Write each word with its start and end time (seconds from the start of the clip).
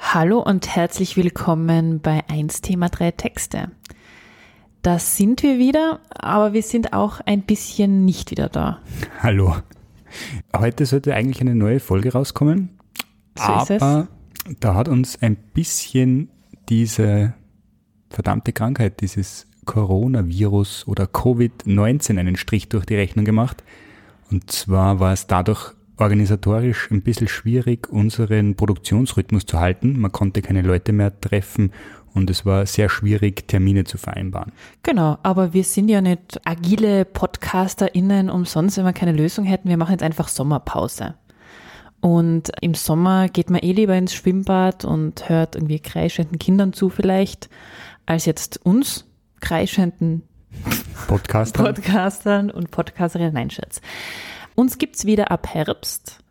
Hallo 0.00 0.40
und 0.40 0.74
herzlich 0.74 1.16
willkommen 1.16 2.00
bei 2.00 2.24
1 2.28 2.62
Thema 2.62 2.88
3 2.88 3.12
Texte. 3.12 3.70
Das 4.82 5.16
sind 5.16 5.44
wir 5.44 5.58
wieder, 5.58 6.00
aber 6.10 6.52
wir 6.52 6.64
sind 6.64 6.92
auch 6.94 7.20
ein 7.20 7.42
bisschen 7.42 8.04
nicht 8.04 8.32
wieder 8.32 8.48
da. 8.48 8.80
Hallo. 9.22 9.54
Heute 10.56 10.86
sollte 10.86 11.14
eigentlich 11.14 11.40
eine 11.40 11.54
neue 11.54 11.80
Folge 11.80 12.12
rauskommen, 12.12 12.70
So 13.36 13.44
aber 13.44 14.08
da 14.60 14.74
hat 14.74 14.88
uns 14.88 15.20
ein 15.22 15.36
bisschen 15.36 16.28
diese 16.68 17.34
verdammte 18.10 18.52
Krankheit, 18.52 19.00
dieses 19.00 19.46
Coronavirus 19.64 20.86
oder 20.88 21.04
Covid-19 21.04 22.18
einen 22.18 22.36
Strich 22.36 22.68
durch 22.68 22.84
die 22.84 22.96
Rechnung 22.96 23.24
gemacht. 23.24 23.62
Und 24.30 24.50
zwar 24.50 25.00
war 25.00 25.12
es 25.12 25.26
dadurch 25.26 25.72
organisatorisch 25.96 26.90
ein 26.90 27.02
bisschen 27.02 27.28
schwierig, 27.28 27.88
unseren 27.88 28.56
Produktionsrhythmus 28.56 29.46
zu 29.46 29.60
halten. 29.60 30.00
Man 30.00 30.10
konnte 30.10 30.42
keine 30.42 30.62
Leute 30.62 30.92
mehr 30.92 31.20
treffen 31.20 31.72
und 32.14 32.30
es 32.30 32.44
war 32.44 32.66
sehr 32.66 32.88
schwierig, 32.88 33.48
Termine 33.48 33.84
zu 33.84 33.98
vereinbaren. 33.98 34.52
Genau, 34.82 35.18
aber 35.22 35.52
wir 35.52 35.64
sind 35.64 35.88
ja 35.88 36.00
nicht 36.00 36.40
agile 36.44 37.04
PodcasterInnen 37.04 38.30
umsonst, 38.30 38.76
wenn 38.76 38.84
wir 38.84 38.92
keine 38.92 39.12
Lösung 39.12 39.44
hätten. 39.44 39.68
Wir 39.68 39.76
machen 39.76 39.92
jetzt 39.92 40.02
einfach 40.02 40.28
Sommerpause. 40.28 41.14
Und 42.00 42.50
im 42.60 42.74
Sommer 42.74 43.28
geht 43.28 43.48
man 43.48 43.62
eh 43.62 43.72
lieber 43.72 43.94
ins 43.94 44.12
Schwimmbad 44.12 44.84
und 44.84 45.28
hört 45.28 45.54
irgendwie 45.54 45.78
kreischenden 45.78 46.38
Kindern 46.38 46.72
zu 46.72 46.90
vielleicht, 46.90 47.48
als 48.06 48.26
jetzt 48.26 48.64
uns 48.66 49.06
kreischenden 49.40 50.22
Podcast. 51.06 51.54
Podcastern 51.54 52.50
und 52.50 52.70
Podcasterinnen. 52.70 53.34
Nein, 53.34 53.50
Schatz. 53.50 53.80
Uns 54.54 54.78
gibt's 54.78 55.06
wieder 55.06 55.30
ab 55.30 55.46
Herbst, 55.54 56.21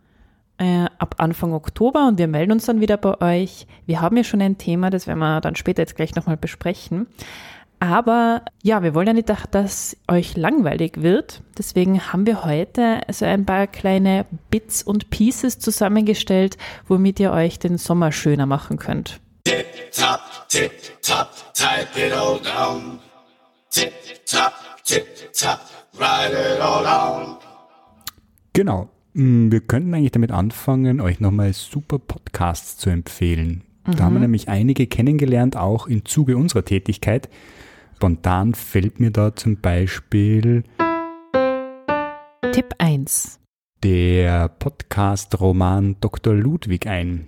äh, 0.62 0.86
ab 1.00 1.16
Anfang 1.17 1.54
Oktober 1.54 2.08
und 2.08 2.20
wir 2.20 2.28
melden 2.28 2.52
uns 2.52 2.66
dann 2.66 2.81
wieder 2.81 2.98
bei 2.98 3.20
euch. 3.20 3.66
Wir 3.88 4.00
haben 4.00 4.16
ja 4.16 4.23
schon 4.23 4.44
ein 4.44 4.59
Thema, 4.59 4.92
das 4.92 5.08
werden 5.08 5.17
wir 5.17 5.42
dann 5.42 5.56
später 5.56 5.81
jetzt 5.81 5.95
gleich 5.95 6.14
nochmal 6.14 6.38
besprechen. 6.38 7.08
Aber 7.80 8.44
ja, 8.62 8.84
wir 8.84 8.94
wollen 8.94 9.08
ja 9.08 9.14
nicht, 9.14 9.28
dass 9.28 9.39
das 9.50 9.98
euch 10.08 10.38
langweilig 10.38 11.02
wird. 11.02 11.42
Deswegen 11.58 12.14
haben 12.14 12.28
wir 12.28 12.45
heute 12.45 13.02
so 13.09 13.26
ein 13.26 13.44
paar 13.44 13.66
kleine 13.66 14.28
Bits 14.52 14.84
und 14.84 15.09
Pieces 15.09 15.58
zusammengestellt, 15.58 16.58
womit 16.88 17.20
ihr 17.20 17.32
euch 17.32 17.58
den 17.58 17.80
Sommer 17.80 18.12
schöner 18.12 18.45
machen 18.45 18.78
könnt. 18.78 19.20
Tip 19.45 19.66
top, 19.92 20.20
tip 20.48 20.72
top, 21.02 21.32
type 21.56 22.00
it 22.00 22.14
all 22.14 22.39
down. 22.39 23.00
Tip 23.72 23.94
top, 24.28 24.54
tip 24.86 25.34
top, 25.34 25.59
write 25.98 26.34
it 26.34 26.62
all 26.62 26.84
down. 26.84 27.38
Genau. 28.54 28.89
Mm, 29.14 29.52
Wir 29.52 29.62
könnten 29.62 29.94
eigentlich 29.94 30.12
damit 30.12 30.31
anfangen, 30.31 31.02
euch 31.02 31.20
nochmal 31.20 31.54
super 31.54 32.00
Podcasts 32.00 32.78
zu 32.78 32.90
empfehlen. 32.90 33.64
Da 33.84 34.04
haben 34.04 34.14
wir 34.14 34.20
nämlich 34.20 34.48
einige 34.48 34.86
kennengelernt, 34.86 35.58
auch 35.58 35.88
im 35.88 36.06
Zuge 36.06 36.38
unserer 36.38 36.64
Tätigkeit. 36.64 37.30
Spontan 37.95 38.54
fällt 38.54 39.00
mir 39.00 39.12
da 39.12 39.36
zum 39.36 39.58
Beispiel 39.58 40.64
Tipp 42.52 42.76
1. 42.78 43.39
der 43.84 44.50
Podcast-Roman 44.50 45.95
Dr. 46.00 46.34
Ludwig 46.34 46.86
ein. 46.88 47.28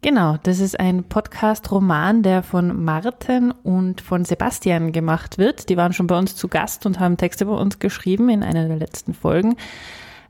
Genau, 0.00 0.36
das 0.44 0.60
ist 0.60 0.78
ein 0.78 1.02
Podcast-Roman, 1.02 2.22
der 2.22 2.44
von 2.44 2.84
Martin 2.84 3.50
und 3.50 4.00
von 4.00 4.24
Sebastian 4.24 4.92
gemacht 4.92 5.38
wird. 5.38 5.68
Die 5.68 5.76
waren 5.76 5.92
schon 5.92 6.06
bei 6.06 6.16
uns 6.16 6.36
zu 6.36 6.46
Gast 6.46 6.86
und 6.86 7.00
haben 7.00 7.16
Texte 7.16 7.46
bei 7.46 7.54
uns 7.54 7.80
geschrieben 7.80 8.28
in 8.28 8.44
einer 8.44 8.68
der 8.68 8.76
letzten 8.76 9.14
Folgen. 9.14 9.56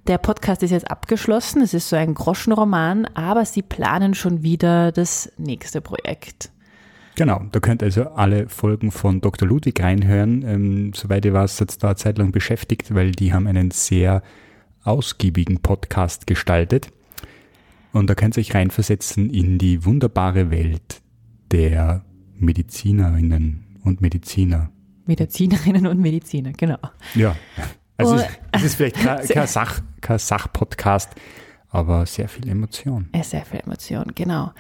Der 0.08 0.16
Podcast 0.16 0.62
ist 0.62 0.70
jetzt 0.70 0.91
abgeschlossen. 0.91 1.60
Es 1.60 1.74
ist 1.74 1.91
so 1.91 1.96
ein 1.96 2.14
Groschenroman, 2.14 3.04
aber 3.12 3.44
sie 3.44 3.60
planen 3.60 4.14
schon 4.14 4.42
wieder 4.42 4.91
das 4.91 5.30
nächste 5.36 5.82
Projekt. 5.82 6.50
Genau, 7.16 7.42
da 7.52 7.60
könnt 7.60 7.82
ihr 7.82 7.86
also 7.86 8.04
alle 8.04 8.48
Folgen 8.48 8.91
von 8.91 9.20
Dr. 9.20 9.47
Ludwig 9.47 9.82
reinhören. 9.82 10.42
Ähm, 10.47 10.92
soweit 10.94 11.30
weiß, 11.30 11.60
hat 11.60 11.70
es 11.70 11.76
da 11.76 11.88
eine 11.88 11.97
Zeit 11.97 12.16
lang 12.16 12.32
beschäftigt, 12.32 12.94
weil 12.94 13.12
die 13.12 13.34
haben 13.34 13.47
einen 13.47 13.70
sehr 13.70 14.22
ausgiebigen 14.82 15.60
Podcast 15.60 16.26
gestaltet. 16.26 16.88
Und 17.92 18.08
da 18.08 18.14
könnt 18.14 18.38
ihr 18.38 18.41
euch 18.41 18.54
reinversetzen 18.54 19.28
in 19.28 19.58
die 19.58 19.84
wunderbare 19.84 20.50
Welt 20.50 21.02
der 21.52 22.02
Medizinerinnen 22.34 23.78
und 23.84 24.00
Mediziner. 24.00 24.70
Medizinerinnen 25.04 25.86
und 25.86 26.00
Mediziner, 26.00 26.52
genau. 26.52 26.78
Ja, 27.14 27.36
also 27.98 28.16
Oh. 28.16 28.20
es, 28.53 28.62
ist 28.62 28.75
vielleicht 28.76 28.97
kein, 29.04 29.26
kein, 29.26 29.47
Sach, 29.47 29.81
kein 30.00 30.19
Sachpodcast, 30.19 31.10
aber 31.70 32.06
sehr 32.06 32.28
viel 32.28 32.48
Emotion. 32.48 33.09
Sehr 33.22 33.44
viel 33.44 33.60
Emotion, 33.60 34.12
genau. 34.14 34.53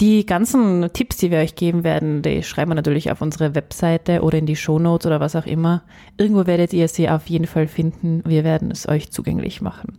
Die 0.00 0.26
ganzen 0.26 0.92
Tipps, 0.92 1.16
die 1.16 1.30
wir 1.30 1.38
euch 1.38 1.54
geben 1.54 1.82
werden, 1.82 2.20
die 2.20 2.42
schreiben 2.42 2.70
wir 2.70 2.74
natürlich 2.74 3.10
auf 3.10 3.22
unsere 3.22 3.54
Webseite 3.54 4.20
oder 4.20 4.36
in 4.36 4.44
die 4.44 4.54
Shownotes 4.54 5.06
oder 5.06 5.20
was 5.20 5.34
auch 5.34 5.46
immer. 5.46 5.84
Irgendwo 6.18 6.46
werdet 6.46 6.74
ihr 6.74 6.86
sie 6.88 7.08
auf 7.08 7.26
jeden 7.28 7.46
Fall 7.46 7.66
finden. 7.66 8.22
Wir 8.26 8.44
werden 8.44 8.70
es 8.70 8.86
euch 8.86 9.10
zugänglich 9.10 9.62
machen. 9.62 9.98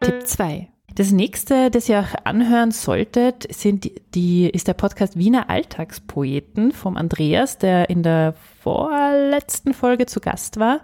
Tipp 0.00 0.26
2. 0.26 0.68
Das 0.94 1.10
nächste, 1.10 1.70
das 1.70 1.88
ihr 1.88 1.98
euch 1.98 2.26
anhören 2.26 2.70
solltet, 2.70 3.46
sind 3.50 3.90
die, 4.14 4.50
ist 4.50 4.68
der 4.68 4.74
Podcast 4.74 5.16
Wiener 5.16 5.48
Alltagspoeten 5.48 6.72
vom 6.72 6.98
Andreas, 6.98 7.56
der 7.56 7.88
in 7.88 8.02
der 8.02 8.34
vorletzten 8.60 9.72
Folge 9.72 10.04
zu 10.04 10.20
Gast 10.20 10.60
war. 10.60 10.80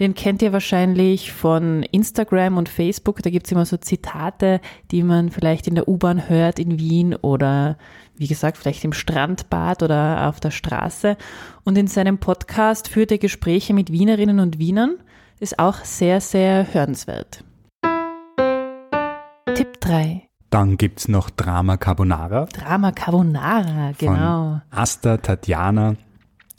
Den 0.00 0.14
kennt 0.14 0.40
ihr 0.40 0.54
wahrscheinlich 0.54 1.32
von 1.32 1.82
Instagram 1.82 2.56
und 2.56 2.70
Facebook. 2.70 3.22
Da 3.22 3.28
gibt's 3.28 3.52
immer 3.52 3.66
so 3.66 3.76
Zitate, 3.76 4.60
die 4.90 5.02
man 5.02 5.30
vielleicht 5.30 5.66
in 5.66 5.74
der 5.74 5.86
U-Bahn 5.86 6.30
hört 6.30 6.58
in 6.58 6.78
Wien 6.78 7.14
oder 7.14 7.76
wie 8.16 8.28
gesagt, 8.28 8.56
vielleicht 8.56 8.84
im 8.84 8.94
Strandbad 8.94 9.82
oder 9.82 10.28
auf 10.28 10.40
der 10.40 10.50
Straße. 10.50 11.18
Und 11.64 11.76
in 11.76 11.88
seinem 11.88 12.16
Podcast 12.16 12.88
führt 12.88 13.10
er 13.10 13.18
Gespräche 13.18 13.74
mit 13.74 13.92
Wienerinnen 13.92 14.40
und 14.40 14.58
Wienern. 14.58 14.96
Ist 15.40 15.58
auch 15.58 15.84
sehr, 15.84 16.22
sehr 16.22 16.72
hörenswert. 16.72 17.44
3. 19.86 20.22
Dann 20.50 20.76
gibt's 20.76 21.08
noch 21.08 21.30
Drama 21.30 21.76
Carbonara 21.76 22.46
Drama 22.46 22.92
Carbonara, 22.92 23.92
genau. 23.98 24.60
von 24.70 24.78
Asta, 24.78 25.16
Tatjana 25.16 25.96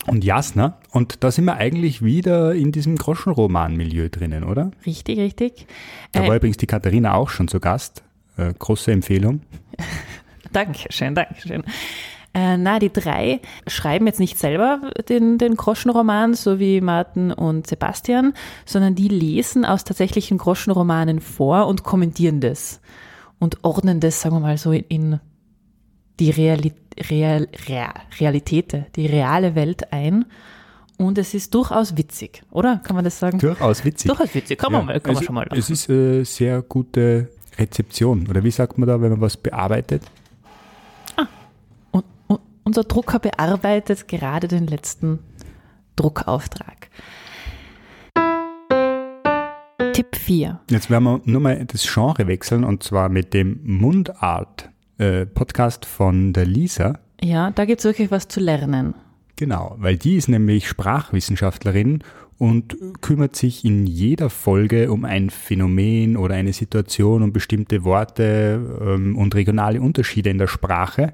und 0.08 0.24
Jasna. 0.24 0.78
Und 0.92 1.24
da 1.24 1.32
sind 1.32 1.46
wir 1.46 1.56
eigentlich 1.56 2.02
wieder 2.02 2.54
in 2.54 2.72
diesem 2.72 2.96
Groschenroman-Milieu 2.96 4.10
drinnen, 4.10 4.44
oder? 4.44 4.72
Richtig, 4.86 5.20
richtig. 5.20 5.68
Da 6.12 6.24
Äh, 6.24 6.28
war 6.30 6.36
übrigens 6.36 6.58
die 6.58 6.68
Katharina 6.68 7.14
auch 7.14 7.30
schon 7.30 7.48
zu 7.48 7.60
Gast. 7.60 8.04
Äh, 8.38 8.54
große 8.58 8.92
Empfehlung. 8.92 9.42
Dankeschön, 10.54 11.16
Dankeschön. 11.16 11.64
Äh, 12.34 12.58
na, 12.58 12.80
die 12.80 12.92
drei 12.92 13.42
schreiben 13.68 14.06
jetzt 14.06 14.20
nicht 14.20 14.38
selber 14.38 14.92
den, 15.10 15.38
den 15.38 15.56
Groschenroman, 15.56 16.34
so 16.34 16.60
wie 16.60 16.82
Martin 16.82 17.32
und 17.32 17.68
Sebastian, 17.68 18.34
sondern 18.66 18.96
die 18.96 19.08
lesen 19.08 19.66
aus 19.66 19.84
tatsächlichen 19.86 20.38
Groschenromanen 20.38 21.20
vor 21.20 21.68
und 21.68 21.84
kommentieren 21.84 22.40
das 22.40 22.80
und 23.40 23.64
ordnen 23.64 24.00
das, 24.00 24.22
sagen 24.22 24.36
wir 24.36 24.40
mal 24.40 24.58
so, 24.58 24.72
in 24.72 25.20
die 26.20 26.32
Reali 26.32 26.74
Real 27.10 27.48
Real 27.68 27.94
Realität, 28.20 28.76
die 28.96 29.06
reale 29.06 29.54
Welt 29.54 29.94
ein. 29.94 30.26
Und 30.98 31.20
es 31.20 31.36
ist 31.36 31.54
durchaus 31.54 31.96
witzig, 31.96 32.42
oder? 32.50 32.78
Kann 32.84 32.96
man 32.96 33.06
das 33.06 33.20
sagen? 33.20 33.38
Durchaus 33.38 33.86
witzig. 33.86 34.10
Durchaus 34.10 34.34
witzig, 34.34 34.58
kann 34.58 34.72
man, 34.72 34.82
Ja, 34.82 34.86
mal, 34.88 35.00
kann 35.00 35.14
man 35.14 35.24
schon 35.24 35.36
mal 35.36 35.44
lachen. 35.44 35.60
Es 35.60 35.70
ist 35.70 35.88
äh, 35.90 36.24
sehr 36.24 36.64
gute 36.64 37.30
Rezeption. 37.58 38.28
Oder 38.28 38.44
wie 38.44 38.50
sagt 38.50 38.80
man 38.80 38.88
da, 38.88 39.00
wenn 39.00 39.12
man 39.12 39.22
was 39.22 39.38
bearbeitet? 39.38 40.02
Und, 41.92 42.04
und 42.26 42.40
unser 42.64 42.84
Drucker 42.84 43.20
bearbeitet 43.20 44.08
gerade 44.08 44.48
den 44.48 44.66
letzten 44.66 45.20
Druckauftrag. 45.96 46.90
Tipp 49.94 50.16
4. 50.16 50.60
Jetzt 50.72 50.90
werden 50.90 51.04
wir 51.04 51.22
nur 51.26 51.42
mal 51.42 51.64
das 51.66 51.86
Genre 51.92 52.26
wechseln 52.28 52.64
und 52.64 52.82
zwar 52.82 53.10
mit 53.10 53.36
dem 53.36 53.60
Mundart-Podcast 53.64 55.86
von 55.86 56.34
der 56.34 56.46
Lisa. 56.46 56.98
Ja, 57.22 57.52
da 57.52 57.66
gibt 57.66 57.78
es 57.80 57.86
wirklich 57.86 58.10
was 58.10 58.28
zu 58.28 58.40
lernen. 58.40 58.96
Genau, 59.36 59.76
weil 59.78 59.98
die 59.98 60.16
ist 60.16 60.30
nämlich 60.30 60.68
Sprachwissenschaftlerin 60.68 62.04
und 62.40 62.76
kümmert 63.02 63.36
sich 63.36 63.64
in 63.66 63.86
jeder 63.86 64.32
Folge 64.32 64.92
um 64.92 65.06
ein 65.06 65.30
Phänomen 65.30 66.18
oder 66.18 66.34
eine 66.36 66.54
Situation, 66.54 67.22
um 67.22 67.32
bestimmte 67.32 67.84
Worte 67.84 68.80
ähm, 68.82 69.16
und 69.16 69.36
regionale 69.36 69.80
Unterschiede 69.82 70.32
in 70.32 70.40
der 70.40 70.48
Sprache. 70.48 71.14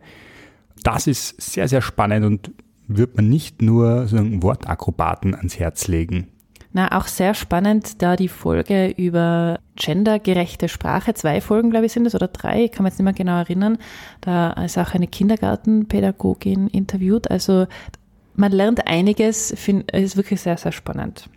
Das 0.84 1.08
ist 1.08 1.42
sehr, 1.42 1.68
sehr 1.68 1.82
spannend 1.82 2.26
und 2.26 2.52
wird 2.88 3.18
man 3.18 3.28
nicht 3.30 3.62
nur 3.62 4.08
so 4.08 4.16
einen 4.18 4.44
Wortakrobaten 4.44 5.34
ans 5.36 5.60
Herz 5.60 5.88
legen. 5.88 6.28
Na, 6.76 6.98
auch 6.98 7.06
sehr 7.06 7.36
spannend, 7.36 8.02
da 8.02 8.16
die 8.16 8.28
Folge 8.28 8.88
über 8.98 9.60
gendergerechte 9.76 10.68
Sprache, 10.68 11.14
zwei 11.14 11.40
Folgen, 11.40 11.70
glaube 11.70 11.86
ich, 11.86 11.94
sind 11.94 12.08
es, 12.08 12.16
oder 12.16 12.28
drei, 12.28 12.66
ich 12.66 12.72
kann 12.72 12.84
mich 12.84 12.94
jetzt 12.94 13.00
nicht 13.00 13.06
mehr 13.06 13.14
genau 13.14 13.38
erinnern. 13.38 13.78
Da 14.22 14.54
ist 14.54 14.80
auch 14.80 14.96
eine 14.96 15.06
Kindergartenpädagogin 15.06 16.68
interviewt. 16.68 17.30
Also 17.30 17.68
man 18.36 18.52
lernt 18.52 18.88
einiges, 18.88 19.54
find, 19.56 19.92
ist 19.92 20.18
wirklich 20.18 20.42
sehr, 20.42 20.58
sehr 20.58 20.72
spannend. 20.72 21.30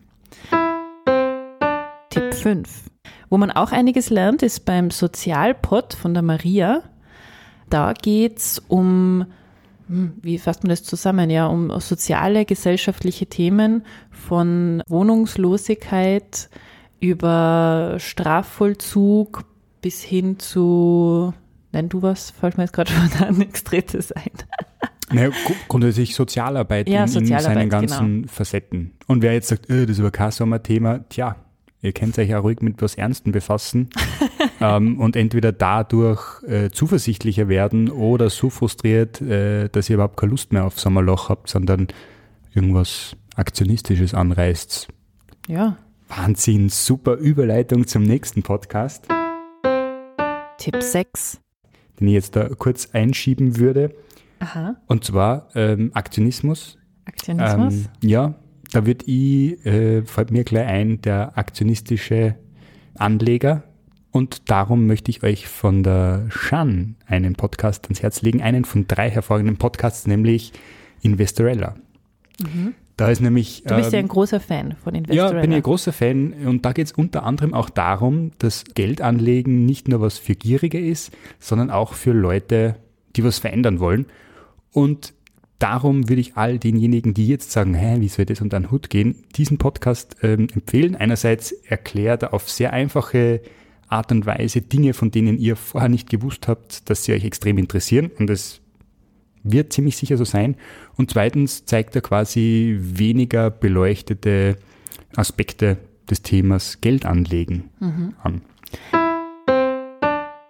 Tipp 2.09 2.33
5. 2.33 2.85
Wo 3.29 3.37
man 3.37 3.51
auch 3.51 3.73
einiges 3.73 4.09
lernt, 4.09 4.43
ist 4.43 4.65
beim 4.65 4.91
Sozialpod 4.91 5.93
von 5.93 6.15
der 6.15 6.23
Maria. 6.23 6.83
Da 7.69 7.93
geht's 7.93 8.63
um, 8.69 9.27
hm, 9.27 9.27
wie 9.89 10.39
fasst 10.39 10.63
man 10.63 10.71
das 10.71 10.83
zusammen? 10.83 11.31
Ja, 11.31 11.47
um 11.47 11.71
soziale, 11.81 12.45
gesellschaftliche 12.45 13.27
Themen 13.27 13.85
von 14.11 14.83
Wohnungslosigkeit 14.89 16.49
über 17.01 17.97
Strafvollzug 17.99 19.45
bis 19.81 20.03
hin 20.03 20.39
zu, 20.39 21.33
nenn 21.73 21.89
du 21.89 22.03
was, 22.03 22.31
fällt 22.31 22.57
mir 22.57 22.65
jetzt 22.65 22.73
gerade 22.73 22.91
schon 23.19 23.39
nichts 23.39 23.65
Drittes 23.65 24.13
ein. 24.13 24.33
Naja, 25.13 25.31
grundsätzlich 25.69 26.17
Sozialarbeit, 26.17 26.89
Ja, 26.89 27.03
in, 27.03 27.03
in 27.05 27.09
Sozialarbeit, 27.09 27.55
seinen 27.55 27.69
ganzen 27.69 28.29
Facetten. 28.29 28.93
Und 29.07 29.23
wer 29.23 29.35
jetzt 29.35 29.49
sagt, 29.49 29.71
äh, 29.71 29.87
das 29.87 29.97
ist 29.97 30.01
aber 30.01 30.11
kein 30.11 30.33
Sommerthema, 30.33 30.99
tja, 31.09 31.37
ihr 31.87 31.93
könnt 31.93 32.19
euch 32.19 32.29
ja 32.29 32.39
ruhig 32.39 32.61
mit 32.61 32.83
was 32.83 32.97
Ernstem 32.97 33.33
befassen 33.33 33.89
ähm, 34.61 35.01
und 35.01 35.17
entweder 35.17 35.53
dadurch 35.53 36.43
äh, 36.43 36.71
zuversichtlicher 36.71 37.49
werden 37.49 37.91
oder 37.91 38.29
so 38.29 38.51
frustriert, 38.51 39.21
äh, 39.23 39.69
dass 39.69 39.89
ihr 39.89 39.95
überhaupt 39.95 40.17
keine 40.17 40.31
Lust 40.31 40.53
mehr 40.53 40.65
auf 40.65 40.79
Sommerloch 40.79 41.29
habt, 41.29 41.49
sondern 41.49 41.87
irgendwas 42.53 43.17
Aktionistisches 43.37 44.15
anreißt. 44.15 44.89
Ja. 45.47 45.77
Wahnsinn, 46.09 46.69
super 46.69 47.15
Überleitung 47.15 47.87
zum 47.87 48.03
nächsten 48.03 48.43
Podcast, 48.43 49.09
Tipp 50.59 50.83
6. 50.83 51.41
den 52.01 52.09
ich 52.09 52.15
jetzt 52.15 52.37
da 52.37 52.49
kurz 52.49 52.91
einschieben 52.93 53.59
würde. 53.59 53.95
Aha. 54.41 54.77
Und 54.87 55.05
zwar 55.05 55.49
ähm, 55.55 55.91
Aktionismus. 55.95 56.79
Aktionismus. 57.05 57.75
Ähm, 57.75 57.89
ja, 58.03 58.35
da 58.73 58.87
wird 58.87 59.07
ich, 59.07 59.65
äh, 59.65 60.03
fällt 60.03 60.31
mir 60.31 60.45
gleich 60.45 60.67
ein, 60.67 61.01
der 61.01 61.37
aktionistische 61.39 62.37
Anleger. 62.95 63.63
Und 64.11 64.51
darum 64.51 64.87
möchte 64.87 65.11
ich 65.11 65.23
euch 65.23 65.47
von 65.47 65.83
der 65.83 66.27
Shan 66.31 66.97
einen 67.07 67.35
Podcast 67.35 67.85
ans 67.85 68.03
Herz 68.03 68.23
legen, 68.23 68.41
einen 68.41 68.65
von 68.65 68.87
drei 68.89 69.11
hervorragenden 69.11 69.59
Podcasts, 69.59 70.07
nämlich 70.07 70.53
Investorella. 71.03 71.77
Da 72.97 73.11
ist 73.11 73.21
nämlich. 73.21 73.63
Mhm. 73.65 73.69
du 73.69 73.77
bist 73.77 73.93
ja 73.93 73.99
ähm, 73.99 74.07
ein 74.07 74.09
großer 74.09 74.41
Fan 74.41 74.77
von 74.83 74.95
ja, 74.95 75.01
Investorella. 75.01 75.41
bin 75.43 75.51
ich 75.51 75.57
ein 75.57 75.63
großer 75.63 75.93
Fan 75.93 76.33
und 76.47 76.65
da 76.65 76.73
geht 76.73 76.87
es 76.87 76.93
unter 76.93 77.25
anderem 77.25 77.53
auch 77.53 77.69
darum, 77.69 78.31
dass 78.39 78.65
Geldanlegen 78.75 79.67
nicht 79.67 79.89
nur 79.89 80.01
was 80.01 80.19
für 80.19 80.35
Gierige 80.35 80.81
ist, 80.81 81.15
sondern 81.39 81.71
auch 81.71 81.93
für 81.93 82.13
Leute, 82.13 82.77
die 83.17 83.25
was 83.25 83.39
verändern 83.39 83.81
wollen. 83.81 84.07
Und 84.73 85.13
darum 85.59 86.09
würde 86.09 86.21
ich 86.21 86.37
all 86.37 86.59
denjenigen, 86.59 87.15
die 87.15 87.29
jetzt 87.29 87.51
sagen, 87.53 87.75
hä, 87.75 87.97
wie 88.01 88.09
soll 88.09 88.27
das 88.27 88.41
unter 88.41 88.59
den 88.59 88.71
Hut 88.71 88.91
gehen, 88.91 89.25
diesen 89.37 89.59
Podcast 89.59 90.17
ähm, 90.23 90.49
empfehlen. 90.53 90.97
Einerseits 90.97 91.53
erklärt 91.53 92.23
er 92.23 92.35
auf 92.35 92.51
sehr 92.51 92.73
einfache 92.73 93.41
Art 93.89 94.11
und 94.13 94.27
Weise 94.27 94.63
Dinge, 94.63 94.95
von 94.95 95.11
denen 95.11 95.39
ihr 95.39 95.57
vorher 95.57 95.89
nicht 95.89 96.11
gewusst 96.11 96.49
habt, 96.49 96.91
dass 96.91 97.05
sie 97.05 97.13
euch 97.13 97.25
extrem 97.25 97.59
interessieren 97.59 98.11
und 98.19 98.31
es 98.31 98.61
wird 99.45 99.73
ziemlich 99.73 99.97
sicher 99.97 100.17
so 100.17 100.25
sein. 100.25 100.57
Und 100.97 101.11
zweitens 101.11 101.65
zeigt 101.67 101.95
er 101.95 102.03
quasi 102.03 102.77
weniger 102.81 103.51
beleuchtete 103.51 104.57
Aspekte 105.15 105.79
des 106.11 106.23
Themas 106.23 106.81
Geldanlegen 106.81 107.71
an. 108.23 108.43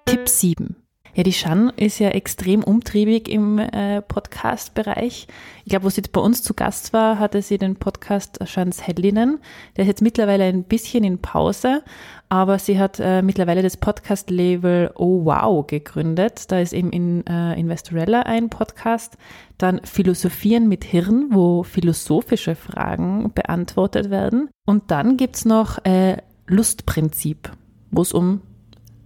Tipp 0.07 0.29
7. 0.29 0.77
Ja, 1.17 1.23
die 1.23 1.33
Shan 1.33 1.73
ist 1.77 1.99
ja 1.99 2.11
extrem 2.11 2.63
umtriebig 2.63 3.31
im 3.31 3.59
äh, 3.59 4.03
Podcast-Bereich. 4.03 5.27
Ich 5.65 5.71
glaube, 5.71 5.87
wo 5.87 5.89
sie 5.89 6.03
bei 6.03 6.21
uns 6.21 6.43
zu 6.43 6.53
Gast 6.53 6.93
war, 6.93 7.19
hatte 7.19 7.41
sie 7.41 7.57
den 7.57 7.77
Podcast 7.77 8.39
Shans 8.47 8.87
Hellinnen. 8.87 9.39
Der 9.75 9.85
ist 9.85 9.89
jetzt 9.89 10.03
mittlerweile 10.03 10.45
ein 10.45 10.65
bisschen 10.65 11.05
in 11.05 11.17
Pause, 11.17 11.83
aber 12.29 12.59
sie 12.59 12.79
hat 12.79 13.01
äh, 13.01 13.23
mittlerweile 13.23 13.63
das 13.63 13.79
Podcast-Label 13.79 14.91
Oh 14.95 15.25
Wow 15.25 15.67
gegründet. 15.67 16.53
Da 16.53 16.61
ist 16.61 16.75
eben 16.75 16.91
in 16.91 17.27
äh, 17.27 17.59
Investorella 17.59 18.21
ein 18.21 18.51
Podcast. 18.51 19.17
Dann 19.57 19.81
Philosophieren 19.85 20.69
mit 20.69 20.85
Hirn, 20.85 21.29
wo 21.31 21.63
philosophische 21.63 22.57
Fragen 22.57 23.33
beantwortet 23.35 24.11
werden. 24.11 24.51
Und 24.67 24.91
dann 24.91 25.17
gibt's 25.17 25.47
noch 25.47 25.83
äh, 25.87 26.19
Lustprinzip, 26.47 27.51
wo 27.91 28.03
es 28.03 28.13
um 28.13 28.43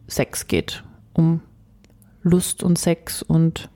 Sex 0.08 0.48
geht, 0.48 0.82
um 1.12 1.42
Lust 2.22 2.62
und 2.62 2.78
Sex 2.78 3.22
und 3.22 3.70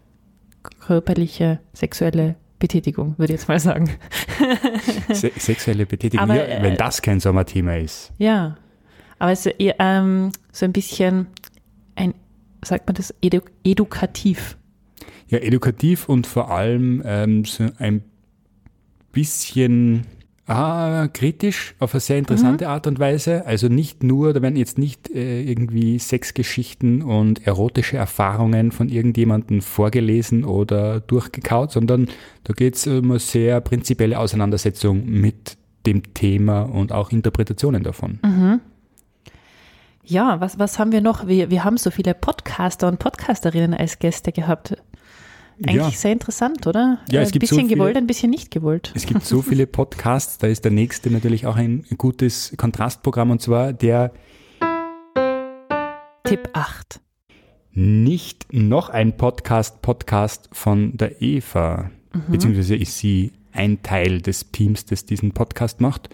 körperliche, 0.81 1.61
sexuelle 1.73 2.37
Betätigung, 2.59 3.19
würde 3.19 3.35
ich 3.35 3.41
jetzt 3.41 3.49
mal 3.49 3.61
sagen. 3.61 3.91
Se 5.13 5.31
sexuelle 5.37 5.87
Betätigung, 5.87 6.25
Aber, 6.25 6.37
ja, 6.37 6.45
äh, 6.45 6.63
wenn 6.63 6.77
das 6.77 7.03
kein 7.03 7.21
Sommerthema 7.21 7.77
ist. 7.77 8.13
Ja, 8.19 8.57
aber 9.19 9.33
es 9.33 9.47
ist 9.47 9.59
eher, 9.59 9.77
ähm, 9.79 10.33
so 10.53 10.65
ein 10.65 10.73
bisschen 10.73 11.27
ein, 11.95 12.15
sagt 12.65 12.87
man 12.87 12.95
das, 12.95 13.15
edu 13.23 13.41
edukativ. 13.65 14.57
Ja, 15.29 15.39
edukativ 15.39 16.09
und 16.09 16.27
vor 16.27 16.51
allem 16.51 17.03
ähm, 17.05 17.45
so 17.45 17.69
ein 17.79 18.03
bisschen 19.13 20.07
ah, 20.47 21.09
kritisch 21.13 21.75
auf 21.79 21.95
eine 21.95 22.01
sehr 22.01 22.19
interessante 22.19 22.69
Art 22.69 22.87
und 22.87 22.99
Weise. 22.99 23.47
Also 23.47 23.69
nicht 23.69 24.03
nur, 24.03 24.33
da 24.33 24.43
werden 24.43 24.57
jetzt 24.57 24.79
nicht 24.79 25.11
äh, 25.11 25.43
irgendwie 25.43 25.99
Sexgeschichten 25.99 27.03
und 27.03 27.47
erotische 27.47 27.97
Erfahrungen 27.97 28.73
von 28.73 28.89
irgendjemandem 28.89 29.61
vorgelesen 29.63 30.45
oder 30.45 31.01
durchgekaut, 31.01 31.73
sondern 31.73 32.09
da 32.45 32.53
geht 32.53 32.77
es 32.77 32.87
um 32.87 33.11
eine 33.11 33.19
sehr 33.19 33.61
prinzipielle 33.61 34.19
Auseinandersetzung 34.19 35.05
mit 35.07 35.57
dem 35.87 36.15
Thema 36.15 36.63
und 36.63 36.93
auch 36.93 37.11
Interpretationen 37.11 37.83
davon. 37.83 38.19
Ja, 40.07 40.41
was, 40.41 40.59
was 40.59 40.79
haben 40.79 40.93
wir 40.93 41.01
noch? 41.01 41.27
Wir, 41.27 41.51
wir 41.51 41.65
haben 41.65 41.79
so 41.79 41.91
viele 41.91 42.15
Podcaster 42.15 42.89
und 42.89 42.99
Podcasterinnen 42.99 43.73
als 43.73 43.99
Gäste 43.99 44.33
gehabt. 44.33 44.77
Eigentlich 45.59 45.77
Ja. 45.77 45.91
sehr 45.91 46.13
interessant, 46.13 46.67
oder? 46.67 46.99
Ja, 47.11 47.21
es 47.21 47.29
ein 47.29 47.33
gibt 47.33 47.47
so 47.47 47.57
bisschen 47.57 47.69
viele- 47.69 47.79
gewollt, 47.79 47.97
ein 47.97 48.07
bisschen 48.07 48.31
nicht 48.31 48.51
gewollt. 48.51 48.93
Es 48.95 49.07
gibt 49.07 49.25
so 49.25 49.41
viele 49.43 49.67
Podcasts, 49.67 50.39
da 50.39 50.47
ist 50.49 50.65
der 50.65 50.73
nächste 50.73 51.11
natürlich 51.11 51.47
auch 51.47 51.57
ein 51.57 51.85
gutes 51.97 52.55
Kontrastprogramm 52.57 53.31
und 53.31 53.41
zwar 53.41 53.73
der 53.73 54.13
Tipp 56.25 56.49
8. 56.55 57.01
nicht 57.73 58.53
noch 58.53 58.89
ein 58.89 59.17
Podcast, 59.17 59.83
Podcast 59.83 60.49
von 60.53 60.97
der 60.97 61.21
Eva, 61.23 61.91
beziehungsweise 62.29 62.77
ist 62.77 62.99
sie 62.99 63.33
ein 63.53 63.83
Teil 63.83 64.21
des 64.23 64.51
Teams, 64.53 64.85
das 64.87 65.05
diesen 65.05 65.33
Podcast 65.33 65.81
macht, 65.81 66.09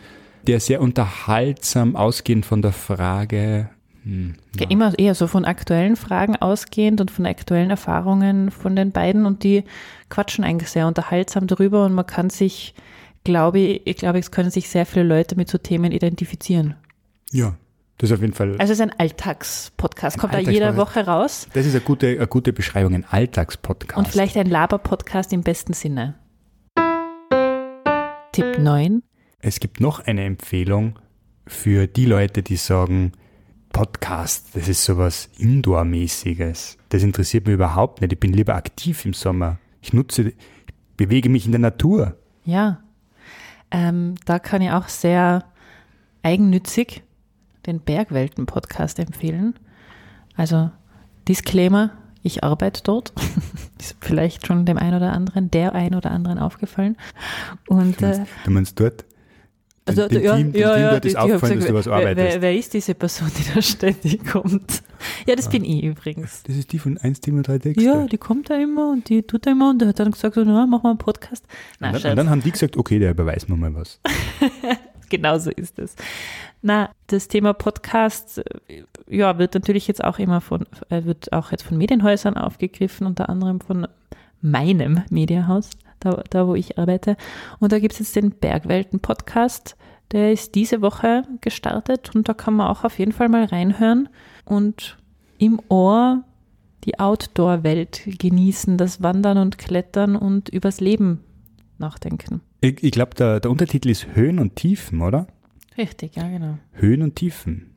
der 0.47 0.61
sehr 0.61 0.81
unterhaltsam 0.81 1.97
ausgehend 1.97 2.45
von 2.47 2.61
der 2.63 2.73
Frage, 2.73 3.71
hm, 4.03 4.35
Ja. 4.59 4.67
Immer 4.69 4.99
eher 4.99 5.15
so 5.15 5.27
von 5.27 5.45
aktuellen 5.45 5.97
Fragen 5.97 6.37
ausgehend 6.37 7.01
und 7.01 7.11
von 7.11 7.27
aktuellen 7.27 7.71
Erfahrungen 7.71 8.51
von 8.51 8.75
den 8.77 8.93
beiden 8.93 9.27
und 9.27 9.43
die 9.45 9.65
quatschen 10.09 10.45
eigentlich 10.45 10.71
sehr 10.71 10.87
unterhaltsam 10.87 11.47
darüber 11.47 11.85
und 11.85 11.93
man 11.95 12.07
kann 12.07 12.31
sich, 12.31 12.75
glaube 13.25 13.59
ich, 13.59 13.87
ich 13.87 13.97
glaube, 13.97 14.19
es 14.19 14.31
können 14.31 14.51
sich 14.51 14.69
sehr 14.69 14.87
viele 14.87 15.05
Leute 15.05 15.37
mit 15.37 15.49
so 15.49 15.59
Themen 15.59 15.93
identifizieren. 15.93 16.77
ja, 17.31 17.57
das 17.99 18.09
ist 18.09 18.15
auf 18.17 18.23
jeden 18.23 18.33
Fall, 18.33 18.53
Also 18.53 18.73
es 18.73 18.79
ist 18.79 18.81
ein 18.81 18.99
Alltagspodcast, 18.99 20.17
kommt 20.17 20.33
da 20.33 20.39
jede. 20.39 20.75
Woche 20.79 21.05
raus 21.07 21.47
das 21.53 21.67
ist 21.67 21.75
eine 21.75 21.83
gute, 21.83 22.07
eine 22.09 22.27
gute 22.27 22.55
Beschreibung, 22.55 22.95
ein 22.95 23.05
Alltagspodcast. 23.05 23.99
und 23.99 24.09
vielleicht 24.09 24.39
ein 24.39 24.47
Laber-Podcast 24.47 25.35
im 25.35 25.43
besten 25.43 25.75
Sinne. 25.75 26.15
Tipp 28.33 28.59
9. 28.59 29.03
Es 29.41 29.61
gibt 29.61 29.81
noch 29.81 30.01
eine 30.01 30.25
Empfehlung 30.25 30.99
für 31.47 31.87
die 31.87 32.07
Leute, 32.07 32.43
die 32.43 32.57
sagen, 32.57 33.13
Podcast, 33.73 34.49
das 34.55 34.69
ist 34.69 34.85
sowas 34.85 35.29
Indoor-mäßiges. 35.39 36.77
Das 36.89 37.03
interessiert 37.03 37.47
mich 37.47 37.55
überhaupt 37.55 38.01
nicht. 38.01 38.13
Ich 38.13 38.21
bin 38.21 38.33
lieber 38.33 38.55
aktiv 38.55 39.05
im 39.05 39.15
Sommer. 39.15 39.59
Ich 39.81 39.93
nutze, 39.93 40.31
ich 40.31 40.35
bewege 40.97 41.29
mich 41.29 41.47
in 41.47 41.53
der 41.53 41.61
Natur. 41.61 42.17
Ja, 42.45 42.83
ähm, 43.71 44.17
da 44.25 44.39
kann 44.39 44.63
ich 44.63 44.71
auch 44.71 44.89
sehr 44.89 45.45
eigennützig 46.23 47.03
den 47.67 47.81
Bergwelten-Podcast 47.81 48.99
empfehlen. 48.99 49.55
Also 50.37 50.71
Disclaimer, 51.29 51.93
ich 52.23 52.43
arbeite 52.43 52.83
dort. 52.83 53.13
Ist 53.79 53.97
vielleicht 54.01 54.47
schon 54.47 54.67
dem 54.67 54.79
einen 54.79 54.97
oder 54.97 55.13
anderen, 55.13 55.51
der 55.51 55.75
ein 55.75 55.95
oder 55.95 56.11
anderen 56.11 56.39
aufgefallen. 56.39 56.97
Und 57.69 58.03
äh, 58.03 58.25
Du 58.45 58.51
meinst 58.51 58.79
dort? 58.81 59.05
Also, 59.87 60.09
dem 60.09 60.23
ja, 60.23 60.37
Team, 60.37 60.53
dem 60.53 60.61
ja, 60.61 60.75
Team 60.75 60.83
ja, 60.83 61.01
die 61.01 61.09
haben 61.11 61.17
aufgefallen, 61.17 61.59
dass 61.59 61.69
du 61.69 61.75
was 61.75 61.87
wer, 61.87 61.93
wer, 61.93 62.09
arbeitest. 62.11 62.41
wer 62.41 62.57
ist 62.57 62.75
diese 62.75 62.95
Person, 62.95 63.31
die 63.37 63.55
da 63.55 63.63
ständig 63.63 64.27
kommt? 64.27 64.83
Ja, 65.27 65.35
das 65.35 65.49
bin 65.49 65.65
ich 65.65 65.83
übrigens. 65.83 66.43
Das 66.45 66.57
ist 66.57 66.73
die 66.73 66.79
von 66.79 66.99
1 66.99 67.21
Team 67.21 67.39
und 67.39 67.49
3 67.49 67.59
Texte. 67.59 67.85
Ja, 67.85 68.07
die 68.07 68.19
kommt 68.19 68.51
da 68.51 68.57
immer 68.57 68.91
und 68.91 69.09
die 69.09 69.23
tut 69.23 69.47
da 69.47 69.53
immer 69.53 69.71
und 69.71 69.81
der 69.81 69.89
hat 69.89 69.99
dann 69.99 70.11
gesagt, 70.11 70.35
so, 70.35 70.45
na, 70.45 70.67
machen 70.67 70.85
wir 70.85 70.91
einen 70.91 70.99
Podcast. 70.99 71.45
Na, 71.79 71.91
und, 71.91 72.05
dann, 72.05 72.11
und 72.13 72.17
dann 72.17 72.31
haben 72.31 72.43
die 72.43 72.51
gesagt, 72.51 72.77
okay, 72.77 72.99
der 72.99 73.13
überweist 73.13 73.49
mir 73.49 73.57
mal 73.57 73.75
was. 73.75 74.01
genau 75.09 75.39
so 75.39 75.51
ist 75.51 75.79
es. 75.79 75.97
Na, 76.63 76.91
das 77.07 77.29
Thema 77.29 77.53
Podcast, 77.55 78.39
äh, 78.69 78.85
ja, 79.09 79.39
wird 79.39 79.55
natürlich 79.55 79.89
jetzt 79.89 80.05
auch 80.05 80.19
immer 80.19 80.41
von, 80.41 80.67
äh, 80.91 81.05
wird 81.05 81.33
auch 81.33 81.51
jetzt 81.51 81.63
von 81.63 81.79
Medienhäusern 81.79 82.37
aufgegriffen, 82.37 83.07
unter 83.07 83.29
anderem 83.29 83.61
von 83.61 83.87
meinem 84.43 85.03
Mediahaus, 85.11 85.71
da, 86.01 86.23
da 86.31 86.47
wo 86.47 86.55
ich 86.55 86.79
arbeite. 86.79 87.17
Und 87.59 87.73
da 87.73 87.79
gibt 87.79 87.93
es 87.93 88.01
jetzt 88.01 88.17
den 88.17 88.31
Bergwelten-Podcast, 88.31 89.77
der 90.13 90.33
ist 90.33 90.55
diese 90.55 90.83
Woche 90.83 91.23
gestartet 91.41 92.15
und 92.15 92.29
da 92.29 92.35
kann 92.35 92.55
man 92.55 92.67
auch 92.67 92.85
auf 92.85 92.99
jeden 92.99 93.13
Fall 93.13 93.29
mal 93.29 93.45
reinhören 93.45 94.09
und 94.45 94.99
im 95.39 95.61
Ohr 95.69 96.25
die 96.85 96.99
Outdoor-Welt 96.99 98.03
genießen, 98.19 98.77
das 98.77 99.03
Wandern 99.03 99.39
und 99.39 99.59
Klettern 99.59 100.17
und 100.17 100.49
übers 100.49 100.81
Leben 100.81 101.21
nachdenken. 101.79 102.41
Ich, 102.61 102.83
ich 102.83 102.91
glaube, 102.91 103.15
der, 103.15 103.41
der 103.41 103.51
Untertitel 103.51 103.89
ist 103.89 104.07
Höhen 104.15 104.39
und 104.39 104.57
Tiefen, 104.57 105.01
oder? 105.01 105.27
Richtig, 105.79 106.17
ja, 106.17 106.29
genau. 106.29 106.59
Höhen 106.73 107.03
und 107.03 107.17
Tiefen. 107.17 107.71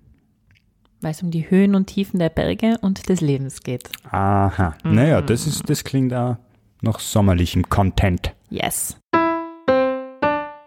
Weil 1.01 1.12
es 1.12 1.22
um 1.22 1.32
die 1.32 1.50
Höhen 1.50 1.75
und 1.75 1.88
Tiefen 1.88 2.20
der 2.20 2.30
Berge 2.30 2.77
und 2.82 3.10
des 3.10 3.22
Lebens 3.22 3.62
geht. 3.62 3.89
Aha. 4.10 4.75
Mhm. 4.84 4.96
Naja, 4.96 5.22
das, 5.22 5.48
ist, 5.48 5.70
das 5.70 5.84
klingt 5.84 6.13
auch 6.13 6.38
nach 6.83 6.99
sommerlichem 6.99 7.69
Content. 7.69 8.35
Yes. 8.49 8.97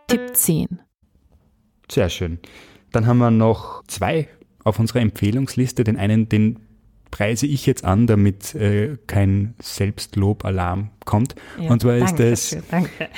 Tipp 0.09 0.35
10. 0.35 0.81
Sehr 1.91 2.09
schön. 2.09 2.39
Dann 2.93 3.07
haben 3.07 3.19
wir 3.19 3.31
noch 3.31 3.85
zwei 3.87 4.29
auf 4.65 4.79
unserer 4.79 5.01
Empfehlungsliste. 5.01 5.85
Den 5.85 5.97
einen, 5.97 6.29
den 6.29 6.59
preise 7.11 7.47
ich 7.47 7.67
jetzt 7.67 7.85
an, 7.85 8.07
damit 8.07 8.55
äh, 8.55 8.97
kein 9.07 9.55
Selbstlob-Alarm 9.61 10.91
kommt. 11.05 11.35
Ja, 11.61 11.71
Und 11.71 11.83
zwar 11.83 11.97
ist 11.97 12.19
danke 12.19 12.63
Danke. 12.71 13.09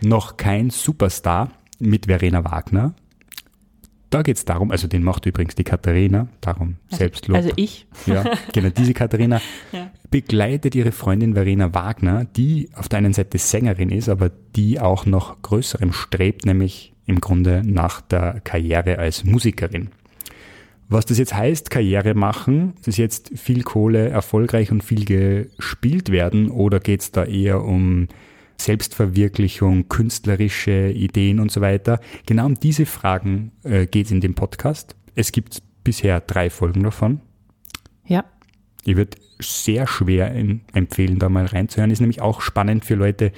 noch 0.02 0.36
kein 0.36 0.70
Superstar 0.70 1.50
mit 1.78 2.06
Verena 2.06 2.44
Wagner. 2.44 2.94
Da 4.10 4.22
geht 4.22 4.38
es 4.38 4.44
darum, 4.46 4.70
also 4.70 4.88
den 4.88 5.02
macht 5.02 5.26
übrigens 5.26 5.54
die 5.54 5.64
Katharina, 5.64 6.28
darum 6.40 6.76
Selbstlob. 6.88 7.36
Also 7.36 7.50
ich. 7.56 7.86
Ja, 8.06 8.24
genau, 8.54 8.70
diese 8.70 8.94
Katharina 8.94 9.40
Ja. 9.72 9.90
begleitet 10.10 10.74
ihre 10.74 10.92
Freundin 10.92 11.34
Verena 11.34 11.74
Wagner, 11.74 12.24
die 12.24 12.70
auf 12.74 12.88
der 12.88 12.98
einen 12.98 13.12
Seite 13.12 13.36
Sängerin 13.36 13.90
ist, 13.90 14.08
aber 14.08 14.30
die 14.56 14.80
auch 14.80 15.04
noch 15.04 15.42
Größerem 15.42 15.92
strebt, 15.92 16.46
nämlich 16.46 16.94
im 17.06 17.20
Grunde 17.20 17.62
nach 17.64 18.00
der 18.00 18.40
Karriere 18.44 18.98
als 18.98 19.24
Musikerin. 19.24 19.90
Was 20.90 21.04
das 21.04 21.18
jetzt 21.18 21.34
heißt, 21.34 21.68
Karriere 21.68 22.14
machen, 22.14 22.72
ist 22.86 22.96
jetzt 22.96 23.32
viel 23.38 23.62
Kohle, 23.62 24.08
erfolgreich 24.08 24.72
und 24.72 24.82
viel 24.82 25.04
gespielt 25.04 26.10
werden 26.10 26.50
oder 26.50 26.80
geht 26.80 27.02
es 27.02 27.12
da 27.12 27.24
eher 27.24 27.62
um 27.62 28.08
Selbstverwirklichung, 28.60 29.88
künstlerische 29.88 30.90
Ideen 30.90 31.40
und 31.40 31.50
so 31.50 31.60
weiter? 31.60 32.00
Genau 32.26 32.46
um 32.46 32.58
diese 32.58 32.86
Fragen 32.86 33.52
äh, 33.62 33.86
geht 33.86 34.06
es 34.06 34.12
in 34.12 34.20
dem 34.20 34.34
Podcast. 34.34 34.96
Es 35.14 35.32
gibt 35.32 35.62
bisher 35.84 36.20
drei 36.20 36.50
Folgen 36.50 36.82
davon. 36.82 37.20
Ja. 38.04 38.24
Ich 38.84 38.96
würde 38.96 39.16
sehr 39.40 39.86
schwer 39.86 40.34
empfehlen, 40.72 41.18
da 41.18 41.28
mal 41.28 41.46
reinzuhören. 41.46 41.90
Ist 41.90 42.00
nämlich 42.00 42.20
auch 42.20 42.40
spannend 42.40 42.84
für 42.84 42.94
Leute, 42.94 43.32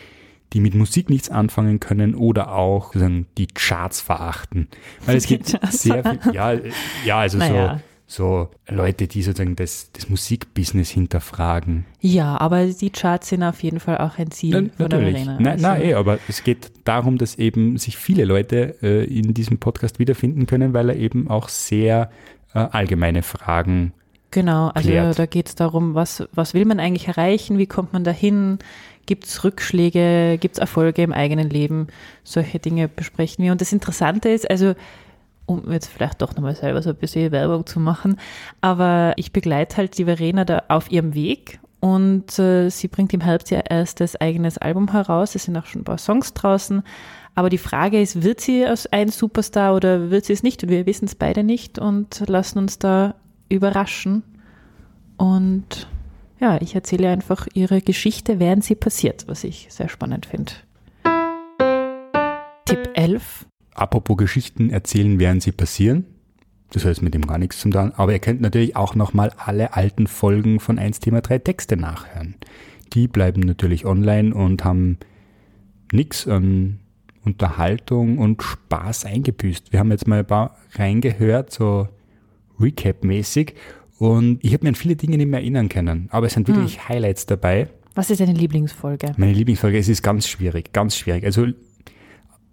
die 0.52 0.60
mit 0.60 0.74
Musik 0.74 1.10
nichts 1.10 1.28
anfangen 1.28 1.80
können 1.80 2.14
oder 2.14 2.52
auch 2.52 2.86
sozusagen 2.86 3.26
die 3.38 3.46
Charts 3.46 4.00
verachten. 4.00 4.68
Weil 5.06 5.16
es 5.16 5.26
gibt 5.28 5.56
sehr 5.70 6.02
viel, 6.02 6.34
ja, 6.34 6.52
äh, 6.52 6.70
ja 7.04 7.18
also 7.18 7.38
Naja. 7.38 7.76
so, 7.76 7.82
so 8.10 8.48
Leute, 8.68 9.06
die 9.06 9.22
sozusagen 9.22 9.54
das, 9.54 9.92
das 9.92 10.08
Musikbusiness 10.08 10.90
hinterfragen. 10.90 11.84
Ja, 12.00 12.40
aber 12.40 12.66
die 12.66 12.90
Charts 12.90 13.28
sind 13.28 13.44
auf 13.44 13.62
jeden 13.62 13.78
Fall 13.78 13.98
auch 13.98 14.18
ein 14.18 14.32
Ziel 14.32 14.62
Na, 14.76 14.76
von 14.76 14.90
der. 14.90 14.98
Verena. 14.98 15.34
Nein, 15.38 15.46
Also, 15.46 15.66
nein, 15.68 15.82
eh, 15.82 15.94
aber 15.94 16.18
es 16.28 16.42
geht 16.42 16.72
darum, 16.82 17.18
dass 17.18 17.36
eben 17.36 17.78
sich 17.78 17.96
viele 17.96 18.24
Leute 18.24 18.74
äh, 18.82 19.04
in 19.04 19.32
diesem 19.32 19.58
Podcast 19.58 20.00
wiederfinden 20.00 20.46
können, 20.46 20.74
weil 20.74 20.88
er 20.88 20.96
eben 20.96 21.30
auch 21.30 21.48
sehr 21.48 22.10
äh, 22.52 22.58
allgemeine 22.58 23.22
Fragen 23.22 23.92
Genau, 24.32 24.68
also 24.68 24.88
klärt. 24.88 25.18
da 25.18 25.26
geht 25.26 25.48
es 25.48 25.54
darum, 25.54 25.94
was, 25.94 26.24
was 26.32 26.52
will 26.54 26.64
man 26.64 26.80
eigentlich 26.80 27.08
erreichen, 27.08 27.58
wie 27.58 27.66
kommt 27.66 27.92
man 27.92 28.02
dahin, 28.04 28.58
gibt 29.06 29.24
es 29.26 29.42
Rückschläge, 29.44 30.36
gibt 30.40 30.56
es 30.56 30.58
Erfolge 30.60 31.02
im 31.02 31.12
eigenen 31.12 31.48
Leben, 31.50 31.88
solche 32.24 32.58
Dinge 32.58 32.88
besprechen 32.88 33.44
wir. 33.44 33.52
Und 33.52 33.60
das 33.60 33.72
Interessante 33.72 34.28
ist, 34.30 34.48
also 34.50 34.74
um 35.50 35.72
jetzt 35.72 35.88
vielleicht 35.88 36.22
doch 36.22 36.34
nochmal 36.34 36.54
selber 36.54 36.80
so 36.82 36.90
ein 36.90 36.96
bisschen 36.96 37.32
Werbung 37.32 37.66
zu 37.66 37.80
machen, 37.80 38.16
aber 38.60 39.14
ich 39.16 39.32
begleite 39.32 39.78
halt 39.78 39.98
die 39.98 40.04
Verena 40.04 40.44
da 40.44 40.62
auf 40.68 40.90
ihrem 40.90 41.14
Weg 41.14 41.60
und 41.80 42.38
äh, 42.38 42.68
sie 42.68 42.88
bringt 42.88 43.12
im 43.14 43.20
Herbst 43.20 43.50
ihr 43.50 43.64
erstes 43.68 44.16
eigenes 44.16 44.58
Album 44.58 44.92
heraus, 44.92 45.34
es 45.34 45.44
sind 45.44 45.56
auch 45.56 45.66
schon 45.66 45.82
ein 45.82 45.84
paar 45.84 45.98
Songs 45.98 46.34
draußen, 46.34 46.82
aber 47.34 47.48
die 47.48 47.58
Frage 47.58 48.00
ist, 48.00 48.22
wird 48.22 48.40
sie 48.40 48.66
ein 48.90 49.08
Superstar 49.08 49.74
oder 49.74 50.10
wird 50.10 50.24
sie 50.24 50.32
es 50.32 50.42
nicht? 50.42 50.62
Und 50.62 50.68
wir 50.68 50.86
wissen 50.86 51.06
es 51.06 51.14
beide 51.14 51.44
nicht 51.44 51.78
und 51.78 52.22
lassen 52.28 52.58
uns 52.58 52.78
da 52.78 53.14
überraschen. 53.48 54.22
Und 55.16 55.86
ja, 56.40 56.60
ich 56.60 56.74
erzähle 56.74 57.08
einfach 57.10 57.46
ihre 57.54 57.80
Geschichte, 57.80 58.40
während 58.40 58.64
sie 58.64 58.74
passiert, 58.74 59.28
was 59.28 59.44
ich 59.44 59.68
sehr 59.70 59.88
spannend 59.88 60.26
finde. 60.26 60.52
Tipp 62.64 62.90
11. 62.94 63.46
apropos 63.80 64.16
Geschichten 64.16 64.70
erzählen, 64.70 65.18
während 65.18 65.42
sie 65.42 65.52
passieren. 65.52 66.04
Das 66.72 66.84
heißt 66.84 67.02
mit 67.02 67.14
dem 67.14 67.26
gar 67.26 67.38
nichts 67.38 67.58
zum 67.58 67.72
tun. 67.72 67.92
Aber 67.96 68.12
ihr 68.12 68.18
könnt 68.20 68.40
natürlich 68.40 68.76
auch 68.76 68.94
nochmal 68.94 69.32
alle 69.36 69.74
alten 69.74 70.06
Folgen 70.06 70.60
von 70.60 70.78
1 70.78 71.00
Thema 71.00 71.20
3 71.20 71.38
Texte 71.38 71.76
nachhören. 71.76 72.36
Die 72.92 73.08
bleiben 73.08 73.40
natürlich 73.40 73.86
online 73.86 74.34
und 74.34 74.64
haben 74.64 74.98
nichts 75.92 76.28
an 76.28 76.78
Unterhaltung 77.24 78.18
und 78.18 78.42
Spaß 78.42 79.04
eingebüßt. 79.04 79.72
Wir 79.72 79.80
haben 79.80 79.90
jetzt 79.90 80.06
mal 80.06 80.20
ein 80.20 80.26
paar 80.26 80.56
reingehört, 80.74 81.52
so 81.52 81.88
Recap-mäßig. 82.60 83.54
Und 83.98 84.38
ich 84.42 84.52
habe 84.52 84.64
mir 84.64 84.70
an 84.70 84.74
viele 84.74 84.96
Dinge 84.96 85.16
nicht 85.16 85.28
mehr 85.28 85.40
erinnern 85.40 85.68
können. 85.68 86.08
Aber 86.10 86.26
es 86.26 86.34
sind 86.34 86.48
wirklich 86.48 86.88
Highlights 86.88 87.26
dabei. 87.26 87.68
Was 87.94 88.10
ist 88.10 88.20
deine 88.20 88.32
Lieblingsfolge? 88.32 89.12
Meine 89.16 89.32
Lieblingsfolge, 89.32 89.76
es 89.76 89.88
ist 89.88 90.02
ganz 90.02 90.28
schwierig, 90.28 90.72
ganz 90.72 90.96
schwierig. 90.96 91.24
Also 91.24 91.48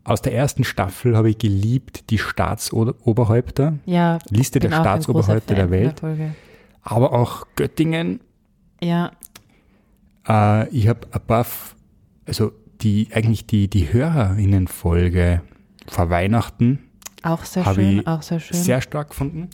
aus 0.08 0.22
der 0.22 0.34
ersten 0.34 0.64
Staffel 0.64 1.16
habe 1.18 1.30
ich 1.30 1.38
geliebt 1.38 2.10
die 2.10 2.18
Staatsoberhäupter, 2.18 3.78
Ja, 3.86 4.20
Liste 4.30 4.60
der 4.60 4.70
Staatsoberhäupter 4.72 5.54
der 5.56 5.70
Welt, 5.70 6.00
Folge. 6.00 6.34
aber 6.82 7.14
auch 7.14 7.46
Göttingen. 7.56 8.22
Ja, 8.82 9.12
Äh, 10.28 10.68
ich 10.70 10.88
habe 10.88 11.08
ein 11.12 11.22
paar, 11.22 11.46
also 12.26 12.52
die 12.82 13.08
eigentlich 13.14 13.48
die, 13.48 13.70
die 13.70 13.92
HörerInnen-Folge 13.94 15.42
vor 15.88 16.10
Weihnachten 16.10 16.80
auch 17.24 17.44
sehr 17.44 17.66
schön, 17.74 18.06
auch 18.08 18.22
sehr 18.22 18.40
schön. 18.40 18.58
sehr 18.58 18.82
stark 18.82 19.10
gefunden. 19.10 19.50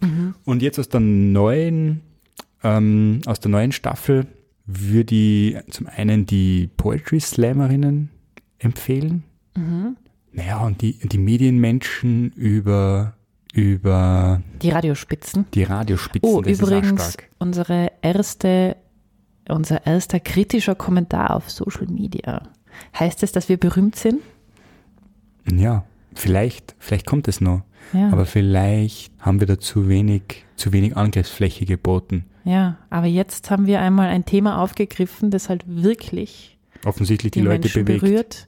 Und 0.46 0.62
jetzt 0.62 0.78
aus 0.80 0.90
der 0.90 1.00
neuen, 1.00 2.02
ähm, 2.64 3.22
aus 3.26 3.40
der 3.40 3.50
neuen 3.52 3.72
Staffel 3.72 4.28
würde 4.66 5.16
ich 5.16 5.58
zum 5.72 5.88
einen 5.88 6.26
die 6.26 6.70
Poetry 6.78 7.20
Slammerinnen 7.20 8.10
empfehlen. 8.60 9.24
Mhm. 9.56 9.96
Naja, 10.34 10.60
und 10.66 10.82
die, 10.82 10.94
die 10.98 11.18
Medienmenschen 11.18 12.32
über, 12.32 13.14
über 13.54 14.42
Die 14.62 14.70
Radiospitzen. 14.72 15.46
die 15.54 15.64
Radiospitzen, 15.64 16.30
Oh, 16.30 16.42
das 16.42 16.60
übrigens, 16.60 17.18
unsere 17.40 17.92
erste, 18.02 18.76
unser 19.48 19.86
erster 19.86 20.20
kritischer 20.20 20.76
Kommentar 20.76 21.36
auf 21.36 21.50
Social 21.52 21.86
Media. 21.88 22.44
Heißt 22.98 23.22
es, 23.24 23.32
dass 23.32 23.48
wir 23.50 23.58
berühmt 23.58 23.96
sind? 23.96 24.22
Ja, 25.52 25.86
vielleicht, 26.16 26.76
vielleicht 26.80 27.06
kommt 27.06 27.28
es 27.28 27.42
noch. 27.42 27.62
Ja. 27.94 28.10
Aber 28.12 28.26
vielleicht 28.26 29.12
haben 29.20 29.40
wir 29.40 29.48
da 29.48 29.60
zu 29.60 29.90
wenig, 29.90 30.46
zu 30.56 30.72
wenig 30.74 30.96
Angriffsfläche 30.98 31.66
geboten. 31.66 32.26
Ja, 32.46 32.78
aber 32.90 33.06
jetzt 33.08 33.52
haben 33.52 33.68
wir 33.68 33.82
einmal 33.82 34.10
ein 34.10 34.26
Thema 34.26 34.62
aufgegriffen, 34.62 35.32
das 35.32 35.50
halt 35.50 35.64
wirklich 35.68 36.58
Offensichtlich 36.86 37.32
die, 37.32 37.40
die, 37.42 37.46
Leute 37.46 37.60
Menschen 37.62 37.86
bewegt. 37.86 38.02
berührt. 38.04 38.48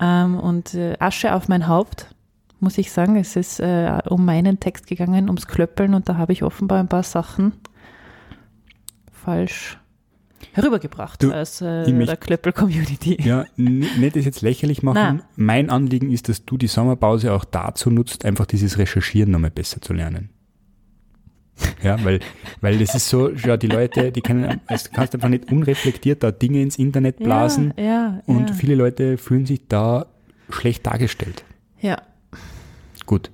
Ähm, 0.00 0.38
und 0.38 0.74
äh, 0.74 0.96
Asche 0.98 1.34
auf 1.34 1.48
mein 1.48 1.68
Haupt, 1.68 2.14
muss 2.58 2.78
ich 2.78 2.90
sagen. 2.92 3.16
Es 3.16 3.36
ist 3.36 3.60
äh, 3.60 3.98
um 4.08 4.24
meinen 4.24 4.60
Text 4.60 4.86
gegangen, 4.86 5.26
ums 5.26 5.46
Klöppeln 5.46 5.94
und 5.94 6.08
da 6.08 6.16
habe 6.16 6.32
ich 6.32 6.42
offenbar 6.42 6.80
ein 6.80 6.88
paar 6.88 7.02
Sachen 7.02 7.52
falsch 9.12 9.78
herübergebracht 10.52 11.22
Du, 11.22 11.32
aus 11.32 11.60
äh, 11.60 11.84
der 11.84 12.16
Klöppel-Community. 12.16 13.18
Ja, 13.22 13.44
nicht 13.56 14.16
das 14.16 14.24
jetzt 14.24 14.40
lächerlich 14.42 14.82
machen. 14.82 14.94
Nein. 14.94 15.22
Mein 15.36 15.70
Anliegen 15.70 16.10
ist, 16.10 16.28
dass 16.28 16.44
du 16.44 16.56
die 16.56 16.66
Sommerpause 16.66 17.32
auch 17.32 17.44
dazu 17.44 17.90
nutzt, 17.90 18.24
einfach 18.24 18.46
dieses 18.46 18.78
Recherchieren 18.78 19.30
nochmal 19.30 19.50
besser 19.50 19.80
zu 19.80 19.92
lernen. 19.92 20.30
Ja, 21.82 22.02
weil, 22.04 22.20
weil 22.60 22.78
das 22.78 22.94
ist 22.94 23.08
so, 23.08 23.30
ja, 23.30 23.56
die 23.56 23.66
Leute, 23.66 24.12
die 24.12 24.20
können, 24.20 24.60
also 24.66 24.88
du 24.88 24.94
kannst 24.94 25.14
einfach 25.14 25.28
nicht 25.28 25.50
unreflektiert 25.50 26.22
da 26.22 26.30
Dinge 26.30 26.60
ins 26.62 26.76
Internet 26.78 27.16
blasen 27.18 27.72
Ja, 27.76 27.84
ja, 27.84 28.22
und 28.26 28.50
ja. 28.50 28.54
viele 28.54 28.74
Leute 28.74 29.16
fühlen 29.18 29.46
sich 29.46 29.66
da 29.68 30.06
schlecht 30.50 30.86
dargestellt. 30.86 31.44
ja. 31.80 31.96
Gut, 33.06 33.30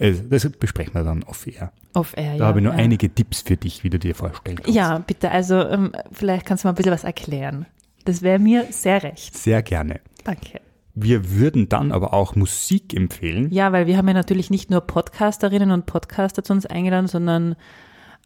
also 0.00 0.22
das 0.28 0.48
besprechen 0.50 0.94
wir 0.94 1.04
dann 1.04 1.22
off-air. 1.22 1.72
Off 1.94 2.16
Air, 2.16 2.32
Da 2.32 2.36
ja. 2.38 2.46
habe 2.46 2.60
ich 2.60 2.64
ja. 2.64 2.72
einige 2.72 3.12
Tipps 3.14 3.42
für 3.42 3.56
dich, 3.56 3.84
wie 3.84 3.90
du 3.90 3.98
dir 3.98 4.14
vorstellen 4.14 4.56
kannst. 4.56 4.74
Ja, 4.74 4.98
bitte, 4.98 5.30
also 5.30 5.56
ähm, 5.68 5.92
vielleicht 6.10 6.46
kannst 6.46 6.64
du 6.64 6.68
mal 6.68 6.72
ein 6.72 6.76
bisschen 6.76 6.92
was 6.92 7.04
erklären. 7.04 7.66
Das 8.04 8.22
wäre 8.22 8.38
mir 8.38 8.66
sehr 8.70 9.02
recht. 9.02 9.36
Sehr 9.36 9.62
gerne. 9.62 10.00
Danke. 10.24 10.60
Wir 10.94 11.30
würden 11.30 11.68
dann 11.68 11.92
aber 11.92 12.12
auch 12.12 12.34
Musik 12.34 12.94
empfehlen. 12.94 13.50
Ja, 13.50 13.72
weil 13.72 13.86
wir 13.86 13.96
haben 13.96 14.08
ja 14.08 14.14
natürlich 14.14 14.50
nicht 14.50 14.70
nur 14.70 14.80
Podcasterinnen 14.80 15.70
und 15.70 15.86
Podcaster 15.86 16.42
zu 16.42 16.52
uns 16.52 16.66
eingeladen, 16.66 17.06
sondern 17.06 17.56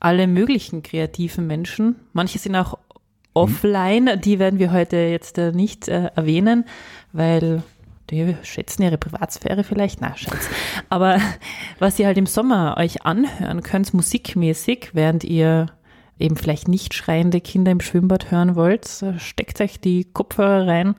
alle 0.00 0.26
möglichen 0.26 0.82
kreativen 0.82 1.46
Menschen. 1.46 1.96
Manche 2.12 2.38
sind 2.38 2.56
auch 2.56 2.78
offline, 3.34 4.20
die 4.20 4.38
werden 4.38 4.58
wir 4.58 4.72
heute 4.72 4.96
jetzt 4.96 5.38
äh, 5.38 5.52
nicht 5.52 5.88
äh, 5.88 6.10
erwähnen, 6.14 6.64
weil 7.12 7.62
die 8.10 8.36
schätzen 8.42 8.82
ihre 8.82 8.98
Privatsphäre 8.98 9.64
vielleicht, 9.64 10.00
na, 10.00 10.16
Schatz. 10.16 10.48
Aber 10.88 11.18
was 11.78 11.98
ihr 11.98 12.06
halt 12.06 12.18
im 12.18 12.26
Sommer 12.26 12.76
euch 12.78 13.02
anhören 13.02 13.62
könnt, 13.62 13.94
musikmäßig, 13.94 14.90
während 14.92 15.24
ihr 15.24 15.66
eben 16.18 16.36
vielleicht 16.36 16.68
nicht 16.68 16.94
schreiende 16.94 17.40
Kinder 17.40 17.72
im 17.72 17.80
Schwimmbad 17.80 18.30
hören 18.30 18.54
wollt, 18.56 19.02
äh, 19.02 19.18
steckt 19.18 19.60
euch 19.60 19.80
die 19.80 20.04
Kopfhörer 20.04 20.66
rein. 20.66 20.94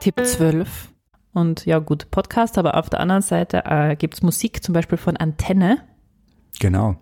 Tipp 0.00 0.20
12. 0.24 0.88
Und 1.32 1.64
ja, 1.66 1.78
gut, 1.78 2.10
Podcast, 2.10 2.58
aber 2.58 2.76
auf 2.76 2.90
der 2.90 3.00
anderen 3.00 3.22
Seite 3.22 3.62
äh, 3.66 3.94
gibt 3.96 4.14
es 4.14 4.22
Musik, 4.22 4.64
zum 4.64 4.72
Beispiel 4.72 4.98
von 4.98 5.16
Antenne. 5.16 5.78
Genau. 6.58 6.96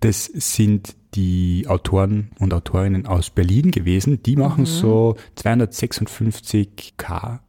Das 0.00 0.26
sind 0.26 0.94
die 1.14 1.66
Autoren 1.68 2.30
und 2.38 2.54
Autorinnen 2.54 3.06
aus 3.06 3.30
Berlin 3.30 3.70
gewesen. 3.70 4.22
Die 4.22 4.36
machen 4.36 4.62
Mhm. 4.62 4.66
so 4.66 5.16
256k 5.36 7.40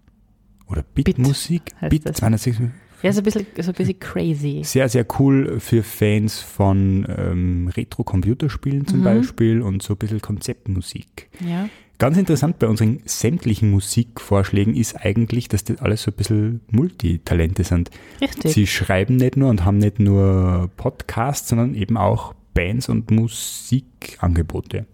oder 0.68 0.84
Bit-Musik. 0.84 1.74
heißt 1.80 1.90
Bit, 1.92 2.06
das. 2.08 2.18
256. 2.18 2.72
Ja, 3.04 3.12
so 3.12 3.20
ein 3.20 3.24
bisschen, 3.26 3.46
so 3.60 3.72
ein 3.72 3.76
bisschen 3.76 4.00
crazy. 4.00 4.62
Sehr, 4.64 4.88
sehr 4.88 5.06
cool 5.20 5.60
für 5.60 5.84
Fans 5.84 6.40
von 6.40 7.06
ähm, 7.18 7.68
Retro-Computerspielen 7.76 8.88
zum 8.88 9.02
Mhm. 9.02 9.04
Beispiel 9.04 9.62
und 9.62 9.84
so 9.84 9.94
ein 9.94 9.98
bisschen 9.98 10.22
Konzeptmusik. 10.22 11.30
Ja. 11.46 11.68
Ganz 12.00 12.18
interessant 12.18 12.60
bei 12.60 12.68
unseren 12.68 13.02
sämtlichen 13.06 13.72
Musikvorschlägen 13.72 14.76
ist 14.76 14.96
eigentlich, 14.96 15.48
dass 15.48 15.64
das 15.64 15.80
alles 15.80 16.04
so 16.04 16.12
ein 16.12 16.16
bisschen 16.16 16.62
Multitalente 16.70 17.64
sind. 17.64 17.92
Richtig. 18.20 18.54
Sie 18.54 18.68
schreiben 18.68 19.16
nicht 19.16 19.38
nur 19.38 19.50
und 19.50 19.64
haben 19.64 19.78
nicht 19.78 20.00
nur 20.00 20.70
Podcasts, 20.76 21.50
sondern 21.50 21.76
eben 21.76 21.96
auch 21.98 22.34
Bands 22.54 22.90
und 22.90 23.10
Musikangebote. 23.12 24.86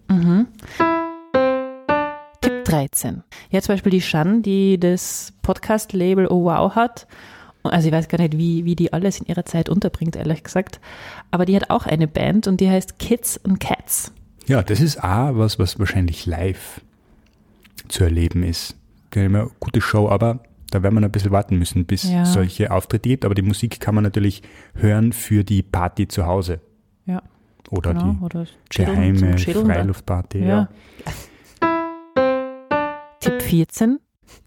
Tipp 2.40 2.64
13. 2.64 3.22
Ja, 3.50 3.60
zum 3.60 3.74
Beispiel 3.74 3.90
die 3.90 4.02
Shan, 4.02 4.42
die 4.42 4.78
das 4.78 5.32
Podcast-Label 5.42 6.26
Oh 6.28 6.44
Wow 6.44 6.74
hat. 6.74 7.06
Also 7.62 7.88
ich 7.88 7.92
weiß 7.92 8.08
gar 8.08 8.18
nicht, 8.18 8.38
wie, 8.38 8.64
wie 8.64 8.76
die 8.76 8.92
alles 8.92 9.20
in 9.20 9.26
ihrer 9.26 9.44
Zeit 9.44 9.68
unterbringt, 9.68 10.16
ehrlich 10.16 10.44
gesagt. 10.44 10.80
Aber 11.30 11.44
die 11.44 11.56
hat 11.56 11.70
auch 11.70 11.86
eine 11.86 12.08
Band 12.08 12.46
und 12.46 12.60
die 12.60 12.70
heißt 12.70 12.98
Kids 12.98 13.42
and 13.44 13.60
Cats. 13.60 14.12
Ja, 14.46 14.62
das 14.62 14.80
ist 14.80 15.02
auch 15.02 15.36
was, 15.36 15.58
was 15.58 15.78
wahrscheinlich 15.78 16.24
live 16.26 16.80
zu 17.90 18.04
erleben 18.04 18.42
ist. 18.42 18.76
Eine 19.14 19.50
gute 19.60 19.80
Show, 19.80 20.08
aber 20.08 20.40
da 20.70 20.82
werden 20.82 20.94
wir 20.94 21.00
noch 21.00 21.08
ein 21.08 21.12
bisschen 21.12 21.32
warten 21.32 21.58
müssen, 21.58 21.84
bis 21.84 22.04
Ja. 22.10 22.24
solche 22.24 22.70
Auftritte 22.70 23.08
gibt. 23.08 23.24
Aber 23.24 23.34
die 23.34 23.42
Musik 23.42 23.80
kann 23.80 23.94
man 23.94 24.04
natürlich 24.04 24.42
hören 24.74 25.12
für 25.12 25.42
die 25.44 25.62
Party 25.62 26.06
zu 26.06 26.26
Hause. 26.26 26.60
Ja, 27.06 27.22
Oder 27.70 27.92
genau. 27.94 28.12
die 28.12 28.24
Oder 28.24 28.46
geheime. 28.70 29.36
Freiluftparty. 29.38 30.44
Ja. 30.44 30.68
Tipp 33.20 33.42
14. 33.42 33.98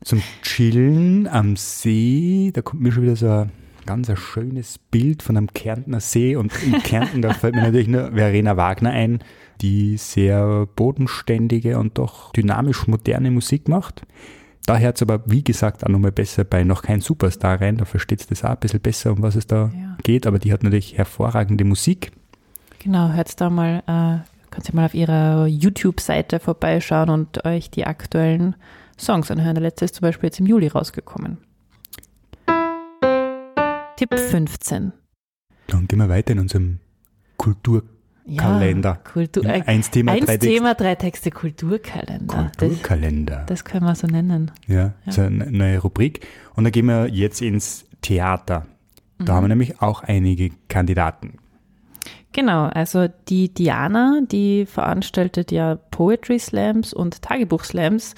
Zum 0.03 0.21
Chillen 0.41 1.27
am 1.27 1.55
See, 1.57 2.51
da 2.53 2.61
kommt 2.61 2.81
mir 2.81 2.91
schon 2.91 3.03
wieder 3.03 3.15
so 3.15 3.27
ein 3.29 3.51
ganz 3.85 4.09
ein 4.09 4.17
schönes 4.17 4.77
Bild 4.77 5.23
von 5.23 5.37
einem 5.37 5.47
Kärntner 5.53 5.99
See 5.99 6.35
und 6.35 6.51
in 6.63 6.73
Kärnten, 6.83 7.21
da 7.21 7.33
fällt 7.33 7.55
mir 7.55 7.61
natürlich 7.61 7.87
nur 7.87 8.11
Verena 8.13 8.57
Wagner 8.57 8.91
ein, 8.91 9.19
die 9.61 9.97
sehr 9.97 10.67
bodenständige 10.75 11.77
und 11.79 11.97
doch 11.97 12.31
dynamisch 12.31 12.87
moderne 12.87 13.31
Musik 13.31 13.67
macht. 13.67 14.03
Da 14.65 14.77
hört 14.77 14.95
es 14.95 15.01
aber, 15.01 15.21
wie 15.25 15.43
gesagt, 15.43 15.83
auch 15.83 15.89
nochmal 15.89 16.11
besser 16.13 16.43
bei 16.45 16.63
noch 16.63 16.83
kein 16.83 17.01
Superstar 17.01 17.59
rein, 17.59 17.77
da 17.77 17.85
versteht 17.85 18.21
es 18.21 18.27
das 18.27 18.43
auch 18.45 18.51
ein 18.51 18.57
bisschen 18.59 18.79
besser, 18.79 19.11
um 19.11 19.21
was 19.21 19.35
es 19.35 19.45
da 19.47 19.71
Ja. 19.75 19.97
geht, 20.03 20.25
aber 20.25 20.39
die 20.39 20.53
hat 20.53 20.63
natürlich 20.63 20.97
hervorragende 20.97 21.65
Musik. 21.65 22.11
Genau, 22.79 23.09
hört 23.11 23.39
da 23.41 23.49
mal, 23.49 23.83
äh, 23.87 24.49
könnt 24.51 24.69
ihr 24.69 24.75
mal 24.75 24.85
auf 24.85 24.93
ihrer 24.93 25.47
YouTube-Seite 25.47 26.39
vorbeischauen 26.39 27.09
und 27.09 27.43
euch 27.45 27.69
die 27.71 27.85
aktuellen 27.85 28.55
Songs 28.97 29.31
anhören. 29.31 29.55
Der 29.55 29.63
letzte 29.63 29.85
ist 29.85 29.95
zum 29.95 30.03
Beispiel 30.03 30.27
jetzt 30.27 30.39
im 30.39 30.45
Juli 30.45 30.67
rausgekommen. 30.67 31.37
Tipp 33.95 34.13
15. 34.17 34.91
Dann 35.67 35.87
gehen 35.87 35.99
wir 35.99 36.09
weiter 36.09 36.31
in 36.33 36.39
unserem 36.39 36.79
Kultur 37.37 37.83
Ja, 38.25 38.41
Kalender. 38.43 38.95
Kultur, 39.03 39.45
äh, 39.45 39.61
Eins 39.65 39.91
Thema, 39.91 40.13
eins 40.13 40.25
drei 40.25 40.37
Texte. 40.37 40.53
Thema, 40.53 40.73
drei 40.75 40.95
Texte, 40.95 41.31
Kulturkalender. 41.31 42.51
Das, 42.57 42.69
Kulturkalender. 42.69 43.43
das 43.47 43.65
können 43.65 43.85
wir 43.85 43.95
so 43.95 44.07
nennen. 44.07 44.51
Ja, 44.67 44.93
so 45.09 45.21
eine 45.21 45.51
neue 45.51 45.79
Rubrik. 45.79 46.25
Und 46.55 46.63
da 46.63 46.69
gehen 46.69 46.85
wir 46.85 47.07
jetzt 47.09 47.41
ins 47.41 47.85
Theater. 48.01 48.65
Da 49.19 49.33
haben 49.35 49.43
wir 49.43 49.49
nämlich 49.49 49.81
auch 49.81 50.03
einige 50.03 50.49
Kandidaten. 50.67 51.37
Genau, 52.33 52.63
also 52.65 53.07
die 53.29 53.53
Diana, 53.53 54.21
die 54.29 54.65
veranstaltet 54.65 55.51
ja 55.51 55.75
Poetry 55.75 56.39
Slams 56.39 56.93
und 56.93 57.21
Tagebuch 57.21 57.63
Slams. 57.63 58.15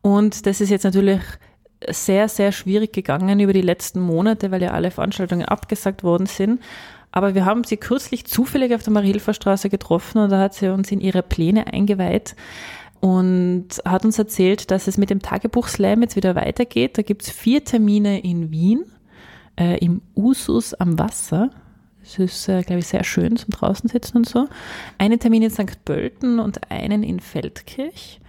Und 0.00 0.46
das 0.46 0.60
ist 0.60 0.70
jetzt 0.70 0.84
natürlich 0.84 1.20
sehr, 1.88 2.28
sehr 2.28 2.52
schwierig 2.52 2.92
gegangen 2.92 3.40
über 3.40 3.52
die 3.52 3.62
letzten 3.62 4.00
Monate, 4.00 4.50
weil 4.50 4.62
ja 4.62 4.70
alle 4.70 4.90
Veranstaltungen 4.90 5.44
abgesagt 5.44 6.02
worden 6.02 6.26
sind. 6.26 6.60
Aber 7.12 7.34
wir 7.34 7.44
haben 7.44 7.64
sie 7.64 7.76
kürzlich 7.76 8.26
zufällig 8.26 8.74
auf 8.74 8.82
der 8.82 8.92
Marie-Hilfer-Straße 8.92 9.68
getroffen 9.68 10.18
und 10.18 10.30
da 10.30 10.40
hat 10.40 10.54
sie 10.54 10.72
uns 10.72 10.90
in 10.90 11.00
ihre 11.00 11.22
Pläne 11.22 11.72
eingeweiht 11.72 12.34
und 13.00 13.66
hat 13.84 14.04
uns 14.04 14.18
erzählt, 14.18 14.70
dass 14.70 14.86
es 14.86 14.96
mit 14.96 15.10
dem 15.10 15.20
Tagebuch 15.20 15.68
Slam 15.68 16.02
jetzt 16.02 16.16
wieder 16.16 16.34
weitergeht. 16.34 16.96
Da 16.96 17.02
gibt's 17.02 17.30
vier 17.30 17.64
Termine 17.64 18.20
in 18.20 18.50
Wien, 18.50 18.84
äh, 19.58 19.76
im 19.78 20.00
Usus 20.14 20.72
am 20.72 20.98
Wasser. 20.98 21.50
Es 22.02 22.18
ist, 22.18 22.48
äh, 22.48 22.62
glaube 22.62 22.80
ich, 22.80 22.86
sehr 22.86 23.04
schön 23.04 23.36
zum 23.36 23.50
draußen 23.50 23.90
sitzen 23.90 24.18
und 24.18 24.28
so. 24.28 24.48
Einen 24.98 25.20
Termin 25.20 25.42
in 25.42 25.50
St. 25.50 25.84
Pölten 25.84 26.38
und 26.38 26.70
einen 26.70 27.02
in 27.02 27.20
Feldkirch. 27.20 28.21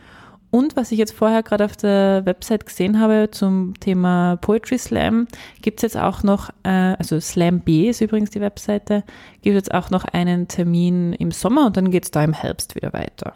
Und 0.53 0.75
was 0.75 0.91
ich 0.91 0.99
jetzt 0.99 1.13
vorher 1.13 1.41
gerade 1.41 1.65
auf 1.65 1.75
der 1.75 2.21
Website 2.25 2.67
gesehen 2.67 2.99
habe 2.99 3.29
zum 3.31 3.73
Thema 3.79 4.35
Poetry 4.35 4.77
Slam, 4.77 5.27
gibt 5.63 5.79
es 5.79 5.81
jetzt 5.81 5.97
auch 5.97 6.21
noch, 6.21 6.51
äh, 6.61 6.69
also 6.69 7.19
Slam 7.19 7.61
B 7.61 7.89
ist 7.89 8.01
übrigens 8.01 8.29
die 8.29 8.39
Webseite, 8.39 9.03
gibt 9.41 9.55
jetzt 9.55 9.73
auch 9.73 9.89
noch 9.89 10.05
einen 10.05 10.47
Termin 10.47 11.13
im 11.13 11.31
Sommer 11.31 11.65
und 11.65 11.75
dann 11.75 11.89
geht 11.89 12.03
es 12.03 12.11
da 12.11 12.23
im 12.23 12.33
Herbst 12.33 12.75
wieder 12.75 12.93
weiter. 12.93 13.33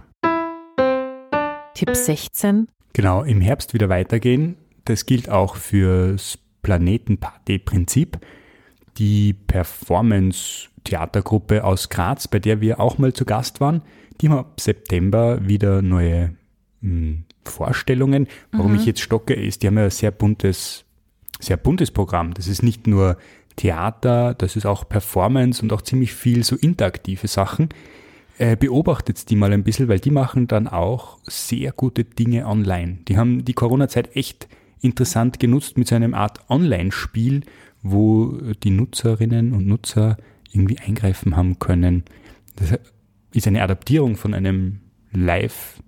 Tipp 1.73 1.95
16. 1.95 2.67
Genau, 2.93 3.23
im 3.23 3.41
Herbst 3.41 3.73
wieder 3.73 3.89
weitergehen. 3.89 4.56
Das 4.86 5.08
gilt 5.08 5.27
auch 5.27 5.56
fürs 5.56 6.38
Planetenparty-Prinzip. 6.62 8.19
Die 8.99 9.34
Performance-Theatergruppe 9.34 11.63
aus 11.63 11.89
Graz, 11.89 12.27
bei 12.27 12.38
der 12.38 12.62
wir 12.62 12.80
auch 12.80 12.99
mal 12.99 13.13
zu 13.13 13.25
Gast 13.25 13.60
waren, 13.60 13.82
die 14.21 14.30
haben 14.30 14.38
ab 14.38 14.62
September 14.62 15.47
wieder 15.47 15.82
neue 15.82 16.37
mh, 16.82 17.20
Vorstellungen. 17.44 18.28
Warum 18.52 18.76
ich 18.76 18.86
jetzt 18.86 19.02
stocke, 19.02 19.34
ist, 19.34 19.63
die 19.63 19.68
haben 19.68 19.78
ja 19.78 19.86
ein 19.86 19.90
sehr 19.90 20.12
buntes, 20.12 20.86
sehr 21.40 21.58
buntes 21.58 21.92
Programm. 21.92 22.34
Das 22.34 22.48
ist 22.48 22.63
nicht 22.63 22.88
nur 22.88 23.18
Theater, 23.56 24.34
das 24.34 24.56
ist 24.56 24.66
auch 24.66 24.88
Performance 24.88 25.62
und 25.62 25.74
auch 25.74 25.82
ziemlich 25.82 26.13
viel 26.13 26.44
so 26.44 26.56
interaktive 26.56 27.28
Sachen. 27.28 27.70
Äh, 28.38 28.56
beobachtet 28.56 29.30
die 29.30 29.36
mal 29.36 29.52
ein 29.52 29.63
bisschen, 29.63 29.88
weil 29.88 30.00
die 30.00 30.12
machen 30.12 30.48
dann 30.48 30.68
auch 30.68 31.18
sehr 31.24 31.72
gute 31.72 32.04
Dinge 32.04 32.46
online. 32.46 33.00
Die 33.08 33.18
haben 33.18 33.44
die 33.44 33.54
Corona-Zeit 33.54 34.16
echt 34.16 34.48
interessant 34.80 35.40
genutzt 35.40 35.78
mit 35.78 35.88
so 35.88 35.96
einem 35.96 36.13
Art 36.13 36.48
Online-Spiel, 36.50 37.42
wo 37.82 38.38
die 38.63 38.70
Nutzerinnen 38.70 39.54
und 39.54 39.66
Nutzer 39.66 40.18
irgendwie 40.52 40.78
eingreifen 40.78 41.36
haben 41.36 41.58
können. 41.58 42.04
Das 42.58 42.80
ist 43.34 43.48
eine 43.48 43.63
Adaptierung 43.63 44.18
von 44.18 44.36
einem 44.36 44.82
Live, 45.12 45.82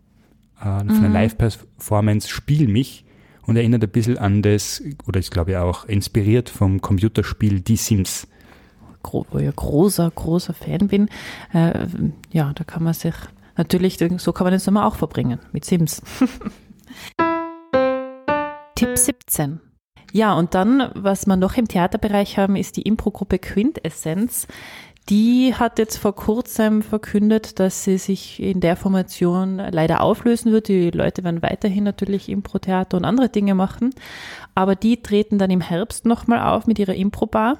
äh, 0.60 0.80
von 0.86 0.98
einer 0.98 1.10
Live-Performance 1.10 2.30
Spiel 2.30 2.68
mich 2.68 3.06
und 3.46 3.56
erinnert 3.56 3.84
ein 3.84 3.90
bisschen 3.90 4.18
an 4.18 4.42
das, 4.42 4.84
oder 5.08 5.20
ist 5.20 5.32
glaube 5.32 5.52
ich 5.52 5.58
auch 5.58 5.86
inspiriert 5.86 6.50
vom 6.50 6.82
Computerspiel 6.82 7.62
Die 7.62 7.78
Sims. 7.78 8.28
gro 9.04 9.26
wo 9.32 9.38
ich 9.38 9.48
ein 9.48 9.56
großer, 9.56 10.12
großer 10.14 10.54
Fan 10.54 10.88
bin, 10.88 11.10
äh, 11.54 11.88
ja, 12.32 12.54
da 12.54 12.64
kann 12.64 12.84
man 12.84 12.94
sich 12.94 13.16
natürlich, 13.58 13.98
so 14.18 14.34
kann 14.34 14.46
man 14.46 14.52
den 14.52 14.60
Sommer 14.60 14.86
auch 14.86 14.96
verbringen, 14.96 15.40
mit 15.52 15.66
Sims. 15.66 16.02
Tipp 18.76 18.98
17. 18.98 19.60
Ja, 20.12 20.34
und 20.34 20.56
dann, 20.56 20.90
was 20.96 21.28
wir 21.28 21.36
noch 21.36 21.58
im 21.58 21.68
Theaterbereich 21.68 22.38
haben, 22.38 22.56
ist 22.56 22.78
die 22.78 22.82
Impro-Gruppe 22.84 23.38
Quintessenz. 23.38 24.48
Die 25.08 25.56
hat 25.56 25.80
jetzt 25.80 25.98
vor 25.98 26.14
kurzem 26.14 26.84
verkündet, 26.84 27.60
dass 27.60 27.84
sie 27.84 27.98
sich 27.98 28.40
in 28.42 28.60
der 28.60 28.76
Formation 28.76 29.58
leider 29.58 30.02
auflösen 30.02 30.52
wird. 30.52 30.68
Die 30.68 30.92
Leute 30.92 31.24
werden 31.24 31.42
weiterhin 31.42 31.84
natürlich 31.84 32.30
Impro-Theater 32.30 32.98
und 32.98 33.06
andere 33.06 33.30
Dinge 33.30 33.56
machen. 33.56 33.92
Aber 34.54 34.76
die 34.76 35.02
treten 35.02 35.40
dann 35.40 35.50
im 35.50 35.62
Herbst 35.62 36.06
nochmal 36.06 36.42
auf 36.42 36.68
mit 36.68 36.78
ihrer 36.78 36.94
Impro-Bar. 36.94 37.58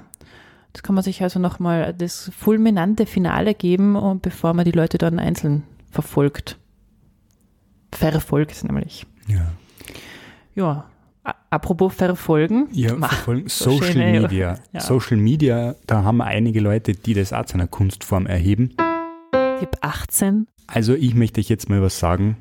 Das 0.72 0.84
kann 0.84 0.94
man 0.94 1.02
sich 1.02 1.22
also 1.22 1.40
nochmal 1.40 1.92
das 1.92 2.30
fulminante 2.36 3.06
Finale 3.06 3.54
geben, 3.54 3.96
und 3.96 4.22
bevor 4.22 4.54
man 4.54 4.64
die 4.64 4.70
Leute 4.70 4.98
dann 4.98 5.18
einzeln 5.18 5.64
verfolgt. 5.90 6.56
Verfolgt 7.92 8.62
nämlich. 8.62 9.06
Ja. 9.26 9.52
Ja, 10.54 10.84
Apropos 11.50 11.92
verfolgen. 11.94 12.68
Ja, 12.72 12.94
Ma, 12.94 13.08
verfolgen. 13.08 13.48
so 13.48 13.70
Social 13.72 13.92
schöne- 13.92 14.20
Media. 14.22 14.58
Ja. 14.72 14.80
Social 14.80 15.16
Media, 15.16 15.74
da 15.86 16.04
haben 16.04 16.18
wir 16.18 16.24
einige 16.26 16.60
Leute, 16.60 16.92
die 16.92 17.14
das 17.14 17.32
auch 17.32 17.44
zu 17.44 17.54
einer 17.54 17.66
Kunstform 17.66 18.26
erheben. 18.26 18.70
Tipp 19.58 19.70
18. 19.80 20.46
Also 20.66 20.94
ich 20.94 21.14
möchte 21.14 21.40
euch 21.40 21.48
jetzt 21.48 21.68
mal 21.68 21.82
was 21.82 21.98
sagen. 21.98 22.36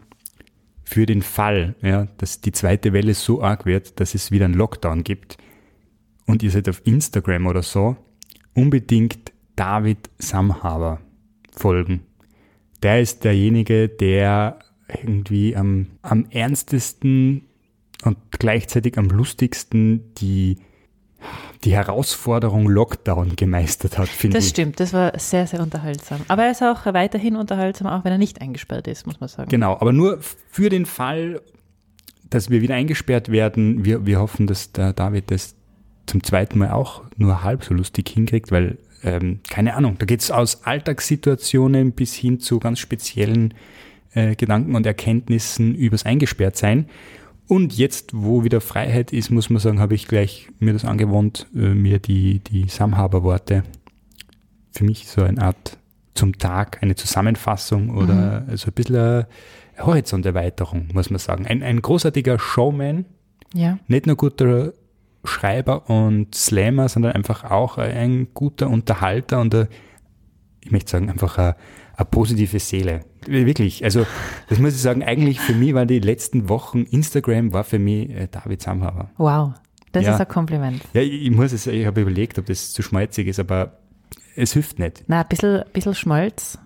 Für 0.83 1.05
den 1.05 1.21
Fall, 1.21 1.75
ja, 1.81 2.07
dass 2.17 2.41
die 2.41 2.51
zweite 2.51 2.93
Welle 2.93 3.13
so 3.13 3.43
arg 3.43 3.65
wird, 3.65 3.99
dass 3.99 4.15
es 4.15 4.31
wieder 4.31 4.45
einen 4.45 4.53
Lockdown 4.55 5.03
gibt 5.03 5.37
und 6.25 6.41
ihr 6.41 6.49
seid 6.51 6.67
auf 6.69 6.81
Instagram 6.85 7.45
oder 7.47 7.61
so, 7.61 7.95
unbedingt 8.55 9.31
David 9.55 10.09
Samhaber 10.17 10.99
folgen. 11.55 12.01
Der 12.81 13.01
ist 13.01 13.23
derjenige, 13.23 13.87
der 13.89 14.59
irgendwie 15.03 15.55
am, 15.55 15.87
am 16.01 16.25
ernstesten 16.31 17.43
und 18.03 18.17
gleichzeitig 18.31 18.97
am 18.97 19.09
lustigsten 19.09 20.13
die, 20.15 20.57
die 21.63 21.73
Herausforderung 21.73 22.67
Lockdown 22.67 23.35
gemeistert 23.35 23.97
hat, 23.97 24.07
finde 24.07 24.37
Das 24.37 24.45
ich. 24.45 24.51
stimmt, 24.51 24.79
das 24.79 24.93
war 24.93 25.17
sehr, 25.19 25.47
sehr 25.47 25.59
unterhaltsam. 25.61 26.21
Aber 26.29 26.43
er 26.45 26.51
ist 26.51 26.63
auch 26.63 26.85
weiterhin 26.85 27.35
unterhaltsam, 27.35 27.87
auch 27.87 28.05
wenn 28.05 28.11
er 28.11 28.17
nicht 28.17 28.41
eingesperrt 28.41 28.87
ist, 28.87 29.05
muss 29.05 29.19
man 29.19 29.27
sagen. 29.27 29.49
Genau, 29.49 29.73
aber 29.73 29.91
nur 29.91 30.19
für 30.21 30.69
den 30.69 30.85
Fall, 30.85 31.41
dass 32.29 32.49
wir 32.49 32.61
wieder 32.61 32.75
eingesperrt 32.75 33.29
werden. 33.31 33.83
Wir, 33.83 34.05
wir 34.05 34.19
hoffen, 34.19 34.47
dass 34.47 34.71
der 34.71 34.93
David 34.93 35.31
das 35.31 35.55
zum 36.05 36.23
zweiten 36.23 36.59
Mal 36.59 36.71
auch 36.71 37.03
nur 37.17 37.43
halb 37.43 37.63
so 37.63 37.73
lustig 37.73 38.09
hinkriegt, 38.09 38.51
weil, 38.51 38.77
ähm, 39.03 39.41
keine 39.49 39.75
Ahnung, 39.75 39.97
da 39.99 40.05
geht's 40.05 40.31
aus 40.31 40.63
Alltagssituationen 40.63 41.91
bis 41.91 42.13
hin 42.13 42.39
zu 42.39 42.59
ganz 42.59 42.79
speziellen 42.79 43.53
äh, 44.13 44.35
Gedanken 44.35 44.75
und 44.75 44.85
Erkenntnissen 44.85 45.75
übers 45.75 46.05
Eingesperrtsein. 46.05 46.87
Und 47.49 47.75
jetzt, 47.75 48.11
wo 48.13 48.43
wieder 48.43 48.61
Freiheit 48.61 49.11
ist, 49.11 49.31
muss 49.31 49.49
man 49.49 49.59
sagen, 49.59 49.79
habe 49.79 49.95
ich 49.95 50.07
gleich 50.07 50.49
mir 50.59 50.71
das 50.71 50.85
angewohnt, 50.85 51.47
äh, 51.55 51.73
mir 51.73 51.97
die, 51.97 52.39
die 52.39 52.67
Samhaber-Worte 52.69 53.63
für 54.71 54.83
mich 54.83 55.07
so 55.07 55.23
eine 55.23 55.41
Art 55.41 55.77
zum 56.13 56.37
Tag, 56.37 56.77
eine 56.83 56.93
Zusammenfassung 56.93 57.89
oder 57.89 58.45
so 58.55 58.67
ein 58.67 58.73
bisschen 58.73 58.95
eine 58.97 59.27
Horizonterweiterung, 59.79 60.89
muss 60.93 61.09
man 61.09 61.17
sagen. 61.17 61.47
Ein, 61.47 61.63
ein 61.63 61.81
großartiger 61.81 62.37
Showman, 62.37 63.05
Ja. 63.55 63.79
nicht 63.87 64.05
nur 64.05 64.15
guter 64.15 64.73
Schreiber 65.23 65.89
und 65.89 66.35
Slammer, 66.35 66.87
sondern 66.87 67.13
einfach 67.13 67.49
auch 67.49 67.79
ein 67.79 68.27
guter 68.35 68.69
Unterhalter 68.69 69.41
und 69.41 69.55
ein, 69.55 69.67
ich 70.63 70.69
möchte 70.69 70.91
sagen, 70.91 71.09
einfach 71.09 71.39
eine, 71.39 71.55
eine 71.95 72.05
positive 72.05 72.59
Seele. 72.59 73.01
Wirklich, 73.27 73.83
also 73.83 74.05
das 74.47 74.59
muss 74.59 74.73
ich 74.75 74.81
sagen, 74.81 75.03
eigentlich 75.03 75.39
für 75.39 75.53
mich 75.53 75.73
waren 75.73 75.87
die 75.87 75.99
letzten 75.99 76.47
Wochen, 76.49 76.83
Instagram 76.83 77.53
war 77.53 77.63
für 77.63 77.79
mich 77.79 78.09
äh, 78.09 78.27
David 78.31 78.61
Samhaber. 78.61 79.09
Wow, 79.17 79.53
das 79.91 80.05
Ja. 80.05 80.13
ist 80.15 80.21
ein 80.21 80.27
Kompliment. 80.27 80.81
Ja, 80.93 81.01
ich, 81.01 81.23
ich 81.23 81.31
muss 81.31 81.51
es, 81.51 81.67
ich 81.67 81.85
habe 81.85 82.01
überlegt, 82.01 82.39
ob 82.39 82.45
das 82.45 82.71
zu 82.73 82.81
schmalzig 82.81 83.27
ist, 83.27 83.39
aber 83.39 83.79
es 84.35 84.53
hilft 84.53 84.79
nicht. 84.79 85.03
Na, 85.07 85.21
ein 85.21 85.27
bisschen, 85.27 85.57
ein 85.63 85.71
bisschen 85.73 85.95
Schmalz 85.95 86.57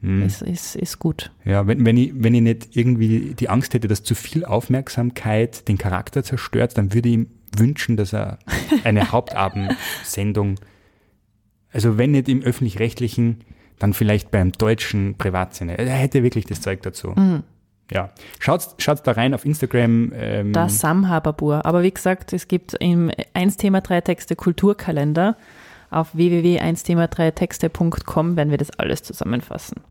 Hm. 0.00 0.22
ist, 0.22 0.42
ist, 0.42 0.76
ist 0.76 0.98
gut. 0.98 1.30
Ja, 1.46 1.66
wenn, 1.66 1.86
wenn, 1.86 1.96
ich, 1.96 2.12
wenn 2.14 2.34
ich 2.34 2.42
nicht 2.42 2.76
irgendwie 2.76 3.34
die 3.38 3.48
Angst 3.48 3.72
hätte, 3.72 3.88
dass 3.88 4.02
zu 4.02 4.14
viel 4.14 4.44
Aufmerksamkeit 4.44 5.66
den 5.68 5.78
Charakter 5.78 6.22
zerstört, 6.22 6.76
dann 6.76 6.92
würde 6.92 7.08
ich 7.08 7.14
ihm 7.14 7.26
wünschen, 7.56 7.96
dass 7.96 8.12
er 8.12 8.38
eine 8.82 9.12
Hauptabendsendung, 9.12 10.56
also 11.72 11.96
wenn 11.98 12.10
nicht 12.10 12.28
im 12.28 12.42
öffentlich-rechtlichen, 12.42 13.38
dann 13.78 13.92
vielleicht 13.92 14.30
beim 14.30 14.52
deutschen 14.52 15.16
Privatsender. 15.16 15.78
Er 15.78 15.96
hätte 15.96 16.22
wirklich 16.22 16.44
das 16.46 16.60
Zeug 16.60 16.82
dazu. 16.82 17.14
Ja, 17.90 18.10
schaut, 18.38 18.76
schaut 18.78 19.06
da 19.06 19.12
rein 19.12 19.34
auf 19.34 19.44
Instagram. 19.44 20.12
Ähm, 20.14 20.52
Das 20.52 20.80
Samhaberbur. 20.80 21.66
Aber 21.66 21.82
wie 21.82 21.90
gesagt, 21.90 22.32
es 22.32 22.48
gibt 22.48 22.74
im 22.80 23.10
1 23.34 23.56
Thema 23.58 23.80
3 23.82 24.00
Texte 24.00 24.36
Kulturkalender 24.36 25.36
auf 25.90 26.16
www.1thema3texte.com 26.16 28.36
werden 28.36 28.50
wir 28.50 28.58
das 28.58 28.70
alles 28.78 29.02
zusammenfassen. 29.04 29.82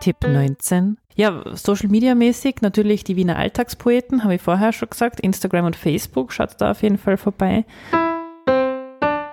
Tipp 0.00 0.16
19. 0.26 0.98
Ja, 1.14 1.42
Social 1.54 1.88
Media 1.88 2.14
mäßig 2.14 2.56
natürlich 2.60 3.04
die 3.04 3.16
Wiener 3.16 3.36
Alltagspoeten, 3.36 4.24
habe 4.24 4.34
ich 4.34 4.42
vorher 4.42 4.72
schon 4.72 4.90
gesagt. 4.90 5.20
Instagram 5.20 5.66
und 5.66 5.76
Facebook, 5.76 6.32
schaut 6.32 6.60
da 6.60 6.72
auf 6.72 6.82
jeden 6.82 6.98
Fall 6.98 7.16
vorbei. 7.16 7.64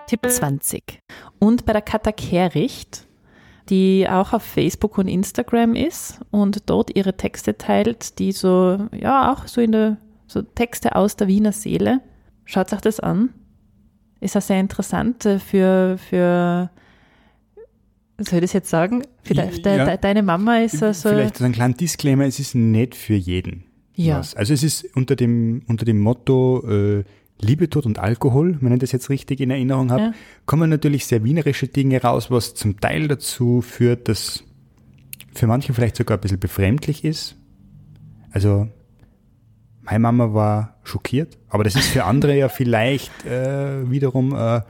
Tipp 0.07 0.21
20. 0.25 1.01
Und 1.39 1.65
bei 1.65 1.73
der 1.73 1.82
Katha 1.82 2.12
Kehricht, 2.12 3.08
die 3.69 4.08
auch 4.10 4.34
auf 4.34 4.43
Facebook 4.43 4.97
und 4.97 5.08
Instagram 5.08 5.75
ist 5.75 6.19
und 6.32 6.69
dort 6.69 6.95
ihre 6.95 7.15
Texte 7.15 7.58
teilt, 7.58 8.19
die 8.19 8.32
so, 8.32 8.78
ja, 8.99 9.32
auch 9.32 9.47
so 9.47 9.62
in 9.62 9.71
der, 9.71 9.97
so 10.28 10.41
Texte 10.41 10.95
aus 10.95 11.15
der 11.15 11.28
Wiener 11.28 11.52
Seele. 11.52 12.02
Schaut 12.45 12.73
euch 12.73 12.82
das 12.82 12.99
an. 12.99 13.30
Ist 14.21 14.36
auch 14.36 14.41
sehr 14.41 14.60
interessant 14.60 15.25
äh, 15.25 15.39
für, 15.39 15.97
für, 15.97 16.69
soll 18.17 18.39
ich 18.39 18.41
das 18.41 18.54
jetzt 18.54 18.69
sagen? 18.69 19.04
Für 19.23 19.34
de, 19.36 19.62
de, 19.62 19.78
Ja. 19.78 19.86
de, 19.86 19.97
deine 19.97 20.23
Mama 20.23 20.58
ist 20.58 20.84
also, 20.84 21.10
Vielleicht 21.10 21.38
so 21.38 21.45
ein 21.45 21.54
kleiner 21.54 21.75
Disclaimer, 21.75 22.25
es 22.25 22.39
ist 22.39 22.56
nicht 22.56 22.95
für 22.95 23.13
jeden. 23.15 23.63
Ja. 23.95 24.19
was. 24.19 24.36
Also 24.36 24.54
es 24.54 24.63
ist 24.63 24.86
unter 24.95 25.15
dem, 25.15 25.62
unter 25.67 25.86
dem 25.86 25.99
Motto 25.99 26.63
äh, 26.67 27.04
Liebe, 27.41 27.69
Tod 27.69 27.86
und 27.86 27.99
Alkohol, 27.99 28.58
wenn 28.62 28.73
ich 28.73 28.80
das 28.80 28.91
jetzt 28.91 29.10
richtig 29.10 29.39
in 29.39 29.49
Erinnerung 29.49 29.91
habe, 29.91 30.02
Ja. 30.04 30.12
kommen 30.45 30.69
natürlich 30.69 31.06
sehr 31.06 31.23
wienerische 31.23 31.67
Dinge 31.67 32.02
raus, 32.02 32.30
was 32.30 32.54
zum 32.54 32.80
Teil 32.80 33.08
dazu 33.08 33.62
führt, 33.62 34.08
dass 34.10 34.43
für 35.34 35.47
manche 35.47 35.73
vielleicht 35.73 35.95
sogar 35.95 36.17
ein 36.17 36.21
bisschen 36.21 36.39
befremdlich 36.39 37.06
ist. 37.06 37.36
Also 38.32 38.67
meine 39.82 39.99
Mama 39.99 40.34
war 40.34 40.75
schockiert, 40.84 41.38
aber 41.49 41.63
das 41.63 41.75
ist 41.75 41.88
für 41.88 42.04
andere 42.04 42.38
ja 42.38 42.49
vielleicht 42.49 43.25
äh, 43.25 43.89
wiederum 43.89 44.34
äh, 44.34 44.62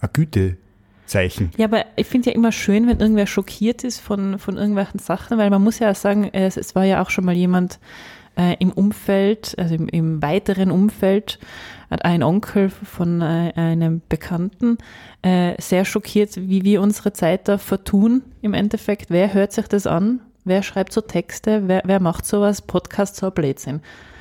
ein 0.00 0.08
Gütezeichen. 0.12 1.50
Ja, 1.56 1.66
aber 1.66 1.84
ich 1.96 2.06
finde 2.06 2.30
ja 2.30 2.34
immer 2.36 2.50
schön, 2.52 2.86
wenn 2.88 2.98
irgendwer 2.98 3.26
schockiert 3.26 3.84
ist 3.84 4.00
von, 4.00 4.38
von 4.38 4.56
irgendwelchen 4.56 4.98
Sachen, 5.00 5.36
weil 5.38 5.50
man 5.50 5.62
muss 5.62 5.78
ja 5.78 5.94
sagen, 5.94 6.30
es, 6.32 6.56
es 6.56 6.74
war 6.74 6.84
ja 6.84 7.02
auch 7.02 7.10
schon 7.10 7.24
mal 7.26 7.34
jemand 7.36 7.78
äh, 8.40 8.56
im 8.58 8.72
Umfeld, 8.72 9.54
also 9.58 9.74
im, 9.74 9.88
im 9.88 10.22
weiteren 10.22 10.70
Umfeld, 10.70 11.38
hat 11.90 12.04
ein 12.04 12.22
Onkel 12.22 12.70
von 12.70 13.20
äh, 13.20 13.52
einem 13.54 14.00
Bekannten 14.08 14.78
äh, 15.22 15.60
sehr 15.60 15.84
schockiert, 15.84 16.36
wie 16.36 16.64
wir 16.64 16.80
unsere 16.80 17.12
Zeit 17.12 17.48
da 17.48 17.58
vertun 17.58 18.22
im 18.40 18.54
Endeffekt. 18.54 19.10
Wer 19.10 19.34
hört 19.34 19.52
sich 19.52 19.66
das 19.66 19.86
an? 19.86 20.20
Wer 20.44 20.62
schreibt 20.62 20.92
so 20.92 21.02
Texte? 21.02 21.64
Wer, 21.66 21.82
wer 21.84 22.00
macht 22.00 22.24
sowas? 22.24 22.62
Podcast, 22.62 23.16
so 23.16 23.30
Blödsinn. 23.30 23.80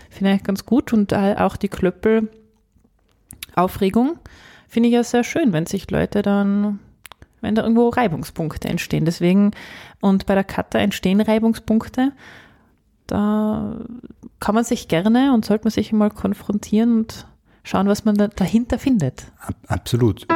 Finde 0.10 0.34
ich 0.34 0.44
ganz 0.44 0.66
gut 0.66 0.92
und 0.92 1.12
äh, 1.12 1.36
auch 1.38 1.56
die 1.56 1.70
Klöppel 1.70 2.30
Aufregung 3.56 4.18
finde 4.68 4.90
ich 4.90 4.96
ja 4.96 5.04
sehr 5.04 5.24
schön, 5.24 5.54
wenn 5.54 5.66
sich 5.66 5.90
Leute 5.90 6.22
dann, 6.22 6.80
wenn 7.42 7.56
da 7.56 7.64
irgendwo 7.64 7.90
Reibungspunkte 7.90 8.68
entstehen. 8.68 9.06
Deswegen, 9.06 9.52
und 10.02 10.26
bei 10.26 10.36
der 10.36 10.44
Kata 10.44 10.80
entstehen 10.80 11.22
Reibungspunkte, 11.22 12.12
da 13.10 13.80
kann 14.40 14.56
man 14.56 14.64
sich 14.64 14.88
gerne 14.88 15.34
und 15.34 15.46
sollte 15.46 15.66
man 15.66 15.72
sich 15.72 15.92
mal 15.92 16.10
konfrontieren 16.10 17.00
und 17.00 17.28
schauen, 17.64 17.88
was 17.88 18.06
man 18.06 18.16
da 18.16 18.28
dahinter 18.28 18.80
findet. 18.80 19.32
Ab, 19.42 19.56
absolut. 19.68 20.28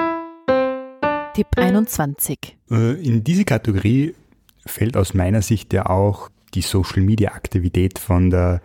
Tipp 1.34 1.48
21. 1.56 2.58
Äh, 2.70 3.02
In 3.04 3.24
diese 3.24 3.46
Kategorie 3.46 4.14
fällt 4.66 4.98
aus 4.98 5.14
meiner 5.14 5.42
Sicht 5.42 5.74
ja 5.74 5.88
auch 5.88 6.30
die 6.54 6.62
Social-Media-Aktivität 6.62 7.98
von 8.00 8.30
der 8.30 8.62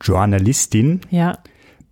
Journalistin, 0.00 1.00
Ja, 1.10 1.38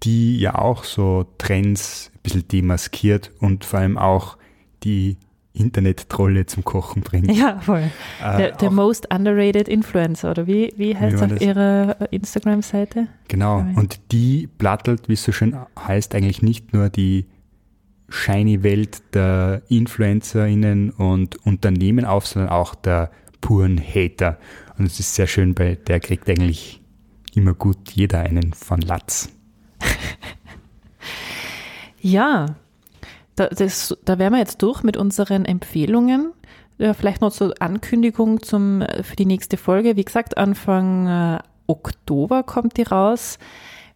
die 0.03 0.38
ja 0.38 0.57
auch 0.57 0.85
so 0.85 1.27
Trends 1.38 2.11
ein 2.14 2.20
bisschen 2.22 2.48
demaskiert 2.48 3.33
und 3.40 3.64
vor 3.64 3.81
allem 3.81 3.98
auch 3.98 4.37
die 4.83 5.16
Internet-Trolle 5.54 6.46
zum 6.46 6.64
Kochen 6.64 7.02
bringt. 7.02 7.30
ja, 7.30 7.58
voll. 7.60 7.90
Äh, 8.22 8.36
Der, 8.36 8.50
der 8.52 8.70
most 8.70 9.12
underrated 9.14 9.68
influencer, 9.68 10.32
oder 10.32 10.46
wie, 10.46 10.72
wie 10.76 10.96
heißt 10.96 11.16
es 11.16 11.22
auf 11.22 11.28
das? 11.30 11.40
ihrer 11.40 11.96
Instagram-Seite? 12.12 13.06
Genau, 13.28 13.58
und 13.76 14.00
die 14.12 14.48
plattelt, 14.58 15.08
wie 15.08 15.14
es 15.14 15.22
so 15.24 15.32
schön 15.32 15.56
heißt, 15.78 16.14
eigentlich 16.14 16.42
nicht 16.42 16.72
nur 16.72 16.90
die 16.90 17.26
shiny 18.08 18.62
Welt 18.62 19.02
der 19.14 19.62
InfluencerInnen 19.68 20.90
und 20.90 21.36
Unternehmen 21.46 22.04
auf, 22.04 22.26
sondern 22.26 22.50
auch 22.50 22.74
der 22.74 23.10
puren 23.40 23.80
Hater. 23.80 24.38
Und 24.76 24.86
es 24.86 24.98
ist 25.00 25.14
sehr 25.14 25.26
schön, 25.26 25.54
bei 25.54 25.76
der 25.76 26.00
kriegt 26.00 26.28
eigentlich 26.28 26.82
immer 27.34 27.54
gut 27.54 27.92
jeder 27.92 28.20
einen 28.20 28.52
von 28.52 28.80
Latz. 28.80 29.30
Ja, 32.00 32.56
da, 33.37 33.49
das, 33.49 33.97
da 34.05 34.18
wären 34.18 34.33
wir 34.33 34.38
jetzt 34.38 34.62
durch 34.62 34.83
mit 34.83 34.97
unseren 34.97 35.44
Empfehlungen. 35.44 36.33
Ja, 36.79 36.92
vielleicht 36.92 37.20
noch 37.20 37.33
zur 37.33 37.55
Ankündigung 37.61 38.42
zum, 38.42 38.85
für 39.03 39.16
die 39.16 39.27
nächste 39.27 39.57
Folge. 39.57 39.97
Wie 39.97 40.05
gesagt, 40.05 40.37
Anfang 40.37 41.07
äh, 41.07 41.38
Oktober 41.66 42.42
kommt 42.42 42.77
die 42.77 42.83
raus. 42.83 43.38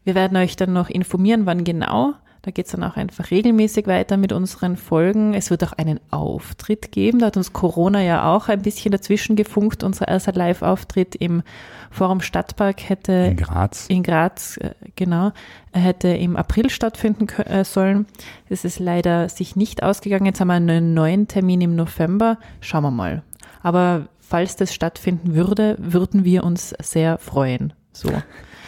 Wir 0.05 0.15
werden 0.15 0.37
euch 0.37 0.57
dann 0.57 0.73
noch 0.73 0.89
informieren, 0.89 1.45
wann 1.45 1.65
genau. 1.65 2.15
Da 2.49 2.53
geht 2.53 2.65
es 2.65 2.73
dann 2.73 2.83
auch 2.83 2.97
einfach 2.97 3.31
regelmäßig 3.31 3.87
weiter 3.89 4.17
mit 4.17 4.33
unseren 4.33 4.79
Folgen. 4.79 5.35
Es 5.35 5.51
wird 5.51 5.63
auch 5.65 5.75
einen 5.75 6.01
Auftritt 6.11 6.93
geben. 6.93 7.19
Da 7.19 7.27
hat 7.27 7.37
uns 7.37 7.53
Corona 7.53 8.03
ja 8.03 8.35
auch 8.35 8.49
ein 8.49 8.63
bisschen 8.63 8.91
dazwischen 8.91 9.37
gefunkt. 9.37 9.85
Unser 9.85 10.09
erster 10.09 10.33
Live-Auftritt 10.33 11.15
im 11.15 11.43
Forum 11.91 12.23
Stadtpark 12.23 12.89
hätte 12.89 13.13
In 13.13 13.37
Graz. 13.37 13.85
in 13.89 14.03
Graz, 14.03 14.57
äh, 14.57 14.71
genau, 14.97 15.33
er 15.73 15.81
hätte 15.83 16.09
im 16.09 16.37
April 16.37 16.71
stattfinden 16.71 17.29
äh, 17.43 17.67
sollen. 17.67 18.07
Es 18.49 18.65
ist 18.65 18.79
leider 18.79 19.29
sich 19.29 19.55
nicht 19.55 19.83
ausgegangen. 19.83 20.25
Jetzt 20.25 20.41
haben 20.41 20.49
wir 20.49 20.55
einen 20.55 20.95
neuen 20.95 21.29
Termin 21.29 21.61
im 21.61 21.77
November. 21.77 22.39
Schauen 22.63 22.85
wir 22.85 22.91
mal. 22.91 23.23
Aber 23.63 24.09
falls 24.21 24.57
das 24.57 24.73
stattfinden 24.73 25.35
würde, 25.35 25.77
würden 25.79 26.25
wir 26.25 26.45
uns 26.45 26.71
sehr 26.81 27.19
freuen. 27.19 27.75
So. 27.93 28.11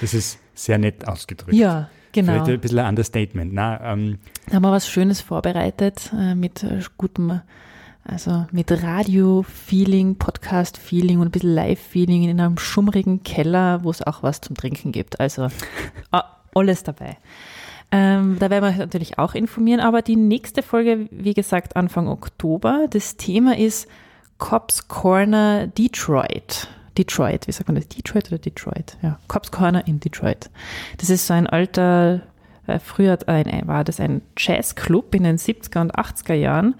Das 0.02 0.12
ist 0.12 0.38
sehr 0.54 0.76
nett 0.76 1.08
ausgedrückt. 1.08 1.54
Ja, 1.54 1.88
genau. 2.12 2.32
Vielleicht 2.32 2.50
ein 2.50 2.60
bisschen 2.60 2.78
ein 2.78 2.88
Understatement. 2.88 3.52
Na, 3.52 3.92
ähm, 3.92 4.18
Da 4.46 4.56
haben 4.56 4.62
wir 4.62 4.72
was 4.72 4.88
Schönes 4.88 5.20
vorbereitet 5.20 6.10
äh, 6.16 6.34
mit 6.34 6.62
äh, 6.62 6.80
gutem, 6.96 7.40
also 8.04 8.46
mit 8.52 8.70
Radio-Feeling, 8.70 10.16
Podcast-Feeling 10.16 11.20
und 11.20 11.28
ein 11.28 11.30
bisschen 11.30 11.54
Live-Feeling 11.54 12.24
in 12.24 12.40
einem 12.40 12.58
schummrigen 12.58 13.22
Keller, 13.22 13.84
wo 13.84 13.90
es 13.90 14.02
auch 14.02 14.22
was 14.22 14.40
zum 14.40 14.56
Trinken 14.56 14.92
gibt. 14.92 15.20
Also 15.20 15.48
ah, 16.10 16.24
alles 16.54 16.82
dabei. 16.82 17.16
Ähm, 17.92 18.36
da 18.38 18.50
werden 18.50 18.64
wir 18.64 18.78
natürlich 18.78 19.18
auch 19.18 19.34
informieren, 19.34 19.80
aber 19.80 20.02
die 20.02 20.16
nächste 20.16 20.62
Folge, 20.62 21.08
wie 21.10 21.34
gesagt, 21.34 21.76
Anfang 21.76 22.08
Oktober. 22.08 22.86
Das 22.88 23.16
Thema 23.16 23.58
ist 23.58 23.88
Cops 24.38 24.86
Corner 24.88 25.66
Detroit. 25.66 26.68
Detroit, 26.98 27.46
wie 27.46 27.52
sagt 27.52 27.68
man 27.68 27.76
das? 27.76 27.88
Detroit 27.88 28.28
oder 28.28 28.38
Detroit? 28.38 28.96
Ja, 29.02 29.18
Cops 29.28 29.50
Corner 29.50 29.86
in 29.86 30.00
Detroit. 30.00 30.50
Das 30.98 31.10
ist 31.10 31.26
so 31.26 31.34
ein 31.34 31.46
alter, 31.46 32.22
äh, 32.66 32.78
früher 32.78 33.18
ein, 33.26 33.66
war 33.66 33.84
das 33.84 34.00
ein 34.00 34.22
Jazzclub 34.36 35.14
in 35.14 35.24
den 35.24 35.38
70er 35.38 35.80
und 35.80 35.94
80er 35.94 36.34
Jahren 36.34 36.74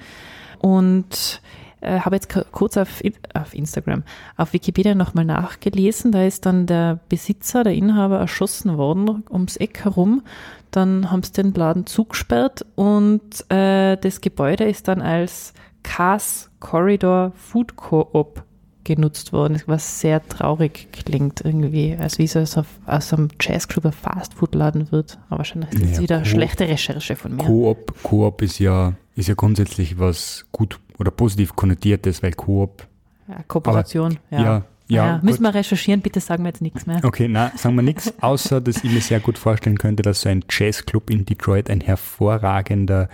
und 0.58 1.40
äh, 1.80 2.00
habe 2.00 2.16
jetzt 2.16 2.28
kurz 2.52 2.76
auf, 2.76 3.02
auf 3.34 3.54
Instagram, 3.54 4.02
auf 4.36 4.52
Wikipedia 4.52 4.94
nochmal 4.94 5.24
nachgelesen. 5.24 6.12
Da 6.12 6.24
ist 6.24 6.46
dann 6.46 6.66
der 6.66 7.00
Besitzer, 7.08 7.64
der 7.64 7.74
Inhaber 7.74 8.18
erschossen 8.18 8.76
worden 8.76 9.24
ums 9.30 9.56
Eck 9.56 9.84
herum. 9.84 10.22
Dann 10.70 11.10
haben 11.10 11.22
sie 11.22 11.32
den 11.32 11.54
Laden 11.54 11.86
zugesperrt 11.86 12.64
und 12.76 13.50
äh, 13.50 13.96
das 13.96 14.20
Gebäude 14.20 14.64
ist 14.64 14.88
dann 14.88 15.02
als 15.02 15.52
Cars 15.82 16.50
Corridor 16.60 17.32
Food 17.34 17.76
Co-op 17.76 18.44
genutzt 18.84 19.32
worden, 19.32 19.60
was 19.66 20.00
sehr 20.00 20.26
traurig 20.26 20.88
klingt 20.92 21.42
irgendwie, 21.44 21.96
als 21.98 22.18
wie 22.18 22.26
so 22.26 22.40
aus, 22.40 22.58
aus 22.86 23.12
einem 23.12 23.28
Jazzclub 23.40 23.86
ein 23.86 23.92
Fastfood-Laden 23.92 24.90
wird. 24.92 25.18
Aber 25.28 25.38
wahrscheinlich 25.38 25.72
ist 25.72 25.82
das 25.82 25.96
Ja, 25.96 26.02
wieder 26.02 26.24
schlechte 26.24 26.66
Recherche 26.68 27.16
von 27.16 27.36
mir. 27.36 27.44
Koop, 27.44 27.94
Koop 28.02 28.42
ist 28.42 28.58
ja, 28.58 28.94
ist 29.16 29.28
ja 29.28 29.34
grundsätzlich 29.34 29.98
was 29.98 30.46
gut 30.52 30.78
oder 30.98 31.10
positiv 31.10 31.54
konnotiertes, 31.56 32.22
weil 32.22 32.32
Koop, 32.32 32.86
Ja, 33.28 33.42
Kooperation, 33.46 34.18
ja. 34.30 34.42
ja, 34.42 34.64
ja, 34.88 35.20
müssen 35.22 35.44
gut. 35.44 35.54
wir 35.54 35.58
recherchieren, 35.60 36.00
bitte 36.00 36.20
sagen 36.20 36.42
wir 36.42 36.48
jetzt 36.48 36.62
nichts 36.62 36.86
mehr. 36.86 37.00
Okay, 37.04 37.28
na, 37.28 37.52
sagen 37.56 37.76
wir 37.76 37.82
nichts, 37.82 38.12
außer 38.20 38.60
dass 38.60 38.82
ich 38.82 38.90
mir 38.92 39.00
sehr 39.00 39.20
gut 39.20 39.38
vorstellen 39.38 39.78
könnte, 39.78 40.02
dass 40.02 40.22
so 40.22 40.28
ein 40.28 40.44
Jazzclub 40.50 41.10
in 41.10 41.24
Detroit 41.24 41.70
ein 41.70 41.80
hervorragender 41.80 43.08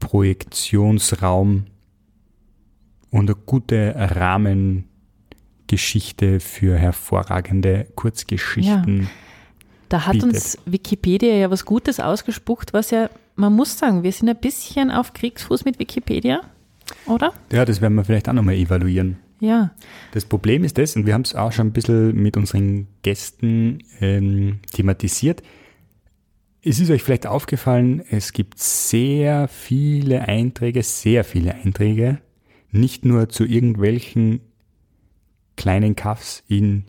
Projektionsraum 0.00 1.66
und 3.14 3.30
eine 3.30 3.38
gute 3.46 3.94
Rahmengeschichte 3.96 6.40
für 6.40 6.76
hervorragende 6.76 7.86
Kurzgeschichten. 7.94 9.08
Da 9.88 10.06
hat 10.06 10.14
bietet. 10.14 10.30
uns 10.30 10.58
Wikipedia 10.66 11.32
ja 11.34 11.48
was 11.48 11.64
Gutes 11.64 12.00
ausgespuckt, 12.00 12.72
was 12.72 12.90
ja, 12.90 13.08
man 13.36 13.52
muss 13.52 13.78
sagen, 13.78 14.02
wir 14.02 14.10
sind 14.10 14.28
ein 14.28 14.40
bisschen 14.40 14.90
auf 14.90 15.12
Kriegsfuß 15.12 15.64
mit 15.64 15.78
Wikipedia, 15.78 16.40
oder? 17.06 17.32
Ja, 17.52 17.64
das 17.64 17.80
werden 17.80 17.94
wir 17.94 18.04
vielleicht 18.04 18.28
auch 18.28 18.32
nochmal 18.32 18.56
evaluieren. 18.56 19.18
Ja. 19.38 19.70
Das 20.10 20.24
Problem 20.24 20.64
ist 20.64 20.76
das, 20.76 20.96
und 20.96 21.06
wir 21.06 21.14
haben 21.14 21.22
es 21.22 21.36
auch 21.36 21.52
schon 21.52 21.68
ein 21.68 21.72
bisschen 21.72 22.16
mit 22.16 22.36
unseren 22.36 22.88
Gästen 23.02 23.78
ähm, 24.00 24.58
thematisiert. 24.72 25.40
Es 26.62 26.80
ist 26.80 26.90
euch 26.90 27.04
vielleicht 27.04 27.28
aufgefallen, 27.28 28.02
es 28.10 28.32
gibt 28.32 28.58
sehr 28.58 29.46
viele 29.46 30.26
Einträge, 30.26 30.82
sehr 30.82 31.22
viele 31.22 31.54
Einträge, 31.54 32.18
nicht 32.74 33.04
nur 33.04 33.28
zu 33.28 33.44
irgendwelchen 33.44 34.40
kleinen 35.56 35.96
Kaffs 35.96 36.42
in 36.48 36.84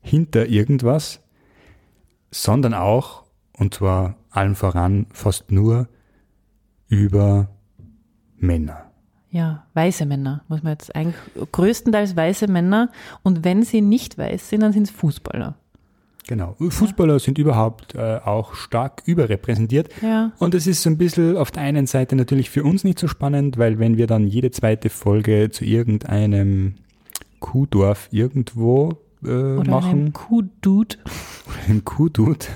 hinter 0.00 0.46
irgendwas, 0.46 1.20
sondern 2.30 2.74
auch, 2.74 3.24
und 3.56 3.74
zwar 3.74 4.16
allen 4.30 4.54
voran, 4.54 5.06
fast 5.12 5.50
nur 5.50 5.88
über 6.88 7.48
Männer. 8.36 8.84
Ja, 9.30 9.66
weiße 9.74 10.06
Männer, 10.06 10.44
muss 10.48 10.62
man 10.62 10.72
jetzt 10.72 10.94
eigentlich, 10.94 11.16
größtenteils 11.52 12.16
weiße 12.16 12.46
Männer. 12.48 12.90
Und 13.22 13.44
wenn 13.44 13.62
sie 13.62 13.80
nicht 13.80 14.16
weiß 14.16 14.48
sind, 14.48 14.60
dann 14.60 14.72
sind 14.72 14.84
es 14.84 14.90
Fußballer. 14.90 15.56
Genau. 16.28 16.56
Fußballer 16.60 17.18
sind 17.20 17.38
überhaupt 17.38 17.94
äh, 17.94 18.18
auch 18.22 18.54
stark 18.54 19.02
überrepräsentiert. 19.06 19.88
Ja. 20.02 20.30
Und 20.38 20.54
es 20.54 20.66
ist 20.66 20.82
so 20.82 20.90
ein 20.90 20.98
bisschen 20.98 21.38
auf 21.38 21.50
der 21.50 21.62
einen 21.62 21.86
Seite 21.86 22.16
natürlich 22.16 22.50
für 22.50 22.64
uns 22.64 22.84
nicht 22.84 22.98
so 22.98 23.08
spannend, 23.08 23.56
weil 23.56 23.78
wenn 23.78 23.96
wir 23.96 24.06
dann 24.06 24.26
jede 24.26 24.50
zweite 24.50 24.90
Folge 24.90 25.48
zu 25.50 25.64
irgendeinem 25.64 26.74
Kuhdorf 27.40 28.08
irgendwo 28.12 28.98
äh, 29.24 29.28
Oder 29.28 29.70
machen, 29.70 29.90
einem 29.90 30.12
Kuh-Dude. 30.12 30.96
einem 31.66 31.84
Kuhdud, 31.86 32.48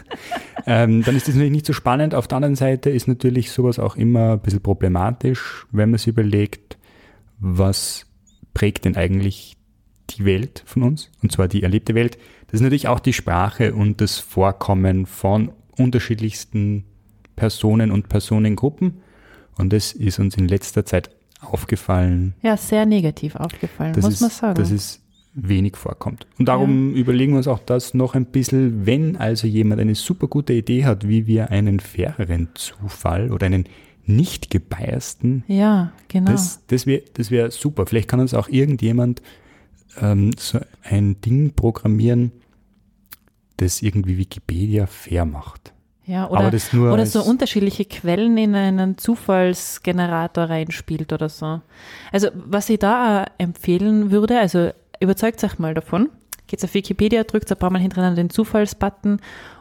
ähm, 0.66 1.02
dann 1.02 1.16
ist 1.16 1.28
das 1.28 1.34
natürlich 1.34 1.52
nicht 1.52 1.66
so 1.66 1.72
spannend. 1.72 2.14
Auf 2.14 2.28
der 2.28 2.36
anderen 2.36 2.56
Seite 2.56 2.90
ist 2.90 3.08
natürlich 3.08 3.52
sowas 3.52 3.78
auch 3.78 3.96
immer 3.96 4.32
ein 4.32 4.40
bisschen 4.40 4.60
problematisch, 4.60 5.66
wenn 5.72 5.90
man 5.90 5.96
sich 5.96 6.08
überlegt, 6.08 6.76
was 7.38 8.04
prägt 8.52 8.84
denn 8.84 8.96
eigentlich 8.96 9.56
die 10.16 10.24
Welt 10.24 10.62
von 10.66 10.82
uns, 10.82 11.10
und 11.22 11.32
zwar 11.32 11.48
die 11.48 11.62
erlebte 11.62 11.94
Welt. 11.94 12.18
Das 12.46 12.54
ist 12.54 12.60
natürlich 12.60 12.88
auch 12.88 13.00
die 13.00 13.12
Sprache 13.12 13.74
und 13.74 14.00
das 14.00 14.18
Vorkommen 14.18 15.06
von 15.06 15.52
unterschiedlichsten 15.76 16.84
Personen 17.36 17.90
und 17.90 18.08
Personengruppen. 18.08 18.98
Und 19.56 19.72
das 19.72 19.92
ist 19.92 20.18
uns 20.18 20.36
in 20.36 20.48
letzter 20.48 20.84
Zeit 20.84 21.10
aufgefallen, 21.40 22.34
Ja, 22.42 22.56
sehr 22.56 22.86
negativ 22.86 23.36
aufgefallen, 23.36 23.94
muss 23.96 24.14
es, 24.14 24.20
man 24.20 24.30
sagen. 24.30 24.54
dass 24.54 24.70
es 24.70 25.00
wenig 25.34 25.76
vorkommt. 25.76 26.26
Und 26.38 26.46
darum 26.46 26.94
überlegen 26.94 27.32
wir 27.32 27.38
uns 27.38 27.48
auch 27.48 27.58
das 27.58 27.94
noch 27.94 28.14
ein 28.14 28.26
bisschen, 28.26 28.86
wenn 28.86 29.16
also 29.16 29.46
jemand 29.46 29.80
eine 29.80 29.94
super 29.94 30.28
gute 30.28 30.52
Idee 30.52 30.84
hat, 30.84 31.08
wie 31.08 31.26
wir 31.26 31.50
einen 31.50 31.80
faireren 31.80 32.50
Zufall 32.54 33.32
oder 33.32 33.46
einen 33.46 33.64
nicht 34.04 34.50
gebiasten, 34.50 35.44
ja, 35.46 35.92
genau. 36.08 36.32
das, 36.32 36.60
das 36.66 36.86
wäre 36.86 37.02
das 37.14 37.30
wär 37.30 37.50
super. 37.50 37.86
Vielleicht 37.86 38.08
kann 38.08 38.20
uns 38.20 38.34
auch 38.34 38.48
irgendjemand 38.48 39.22
ähm, 40.00 40.32
so 40.38 40.60
ein 40.82 41.20
Ding 41.20 41.52
programmieren, 41.54 42.32
das 43.56 43.82
irgendwie 43.82 44.18
Wikipedia 44.18 44.86
fair 44.86 45.24
macht. 45.24 45.72
ja, 46.06 46.28
oder, 46.28 46.40
Aber 46.40 46.50
das 46.50 46.72
nur 46.72 46.92
oder 46.92 47.06
so 47.06 47.22
unterschiedliche 47.22 47.84
Quellen 47.84 48.36
in 48.36 48.54
einen 48.54 48.98
Zufallsgenerator 48.98 50.44
reinspielt 50.44 51.12
oder 51.12 51.28
so. 51.28 51.60
Also, 52.10 52.28
was 52.34 52.68
ich 52.68 52.78
da 52.78 53.26
empfehlen 53.38 54.10
würde, 54.10 54.38
also 54.40 54.70
überzeugt 55.00 55.42
euch 55.44 55.58
mal 55.58 55.74
davon. 55.74 56.08
Geht's 56.46 56.64
auf 56.64 56.74
Wikipedia, 56.74 57.24
drückt 57.24 57.50
ein 57.50 57.58
paar 57.58 57.70
Mal 57.70 57.80
hintereinander 57.80 58.22
den 58.22 58.30
Zufallsbutton 58.30 59.20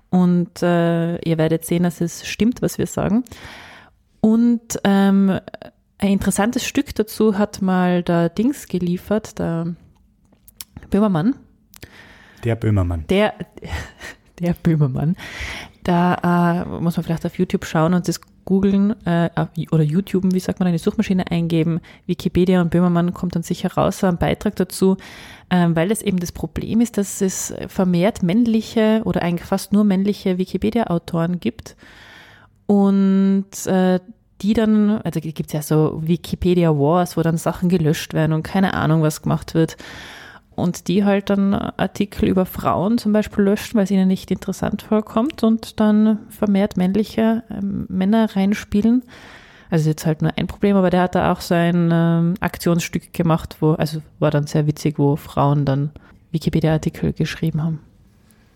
und 0.09 0.61
äh, 0.61 1.17
ihr 1.19 1.37
werdet 1.37 1.65
sehen, 1.65 1.83
dass 1.83 2.01
es 2.01 2.27
stimmt, 2.27 2.61
was 2.61 2.77
wir 2.77 2.87
sagen. 2.87 3.23
Und 4.19 4.79
ähm, 4.83 5.39
ein 5.99 6.11
interessantes 6.11 6.65
Stück 6.65 6.93
dazu 6.95 7.37
hat 7.37 7.61
mal 7.61 8.03
der 8.03 8.29
Dings 8.29 8.67
geliefert, 8.67 9.39
der 9.39 9.75
Böhmermann. 10.91 11.35
Der 12.43 12.55
Böhmermann. 12.55 13.05
Der, 13.09 13.33
der 14.39 14.53
Böhmermann. 14.53 15.15
Da 15.83 16.61
äh, 16.63 16.79
muss 16.79 16.95
man 16.95 17.03
vielleicht 17.03 17.25
auf 17.25 17.39
YouTube 17.39 17.65
schauen 17.65 17.95
und 17.95 18.07
das 18.07 18.21
googeln 18.45 18.95
äh, 19.05 19.29
oder 19.71 19.83
YouTube, 19.83 20.25
wie 20.31 20.39
sagt 20.39 20.59
man, 20.59 20.67
eine 20.67 20.79
Suchmaschine 20.79 21.29
eingeben. 21.31 21.79
Wikipedia 22.05 22.61
und 22.61 22.69
Böhmermann 22.69 23.13
kommt 23.13 23.35
dann 23.35 23.43
sicher 23.43 23.73
raus, 23.73 23.99
so 23.99 24.07
ein 24.07 24.17
Beitrag 24.17 24.55
dazu, 24.55 24.97
ähm, 25.49 25.75
weil 25.75 25.91
es 25.91 26.01
eben 26.01 26.19
das 26.19 26.31
Problem 26.31 26.81
ist, 26.81 26.97
dass 26.97 27.21
es 27.21 27.53
vermehrt 27.67 28.21
männliche 28.23 29.01
oder 29.05 29.21
eigentlich 29.21 29.47
fast 29.47 29.73
nur 29.73 29.83
männliche 29.83 30.37
Wikipedia-Autoren 30.37 31.39
gibt 31.39 31.75
und 32.67 33.45
äh, 33.65 33.99
die 34.41 34.53
dann, 34.53 35.01
also 35.03 35.19
gibt 35.19 35.47
es 35.47 35.53
ja 35.53 35.61
so 35.61 36.01
Wikipedia 36.03 36.71
Wars, 36.71 37.15
wo 37.15 37.21
dann 37.21 37.37
Sachen 37.37 37.69
gelöscht 37.69 38.13
werden 38.13 38.33
und 38.33 38.43
keine 38.43 38.73
Ahnung, 38.73 39.01
was 39.03 39.21
gemacht 39.21 39.53
wird. 39.53 39.77
Und 40.55 40.87
die 40.87 41.05
halt 41.05 41.29
dann 41.29 41.53
Artikel 41.53 42.27
über 42.27 42.45
Frauen 42.45 42.97
zum 42.97 43.13
Beispiel 43.13 43.45
löschen, 43.45 43.77
weil 43.77 43.85
es 43.85 43.91
ihnen 43.91 44.07
nicht 44.07 44.29
interessant 44.31 44.81
vorkommt 44.81 45.43
und 45.43 45.79
dann 45.79 46.19
vermehrt 46.29 46.77
männliche 46.77 47.43
ähm, 47.49 47.85
Männer 47.89 48.35
reinspielen. 48.35 49.03
Also 49.69 49.89
jetzt 49.89 50.05
halt 50.05 50.21
nur 50.21 50.37
ein 50.37 50.47
Problem, 50.47 50.75
aber 50.75 50.89
der 50.89 51.03
hat 51.03 51.15
da 51.15 51.31
auch 51.31 51.39
so 51.39 51.55
ein 51.55 51.89
ähm, 51.91 52.33
Aktionsstück 52.41 53.13
gemacht, 53.13 53.55
wo, 53.61 53.71
also 53.71 54.01
war 54.19 54.29
dann 54.29 54.45
sehr 54.45 54.67
witzig, 54.67 54.99
wo 54.99 55.15
Frauen 55.15 55.63
dann 55.63 55.91
Wikipedia-Artikel 56.31 57.13
geschrieben 57.13 57.63
haben. 57.63 57.79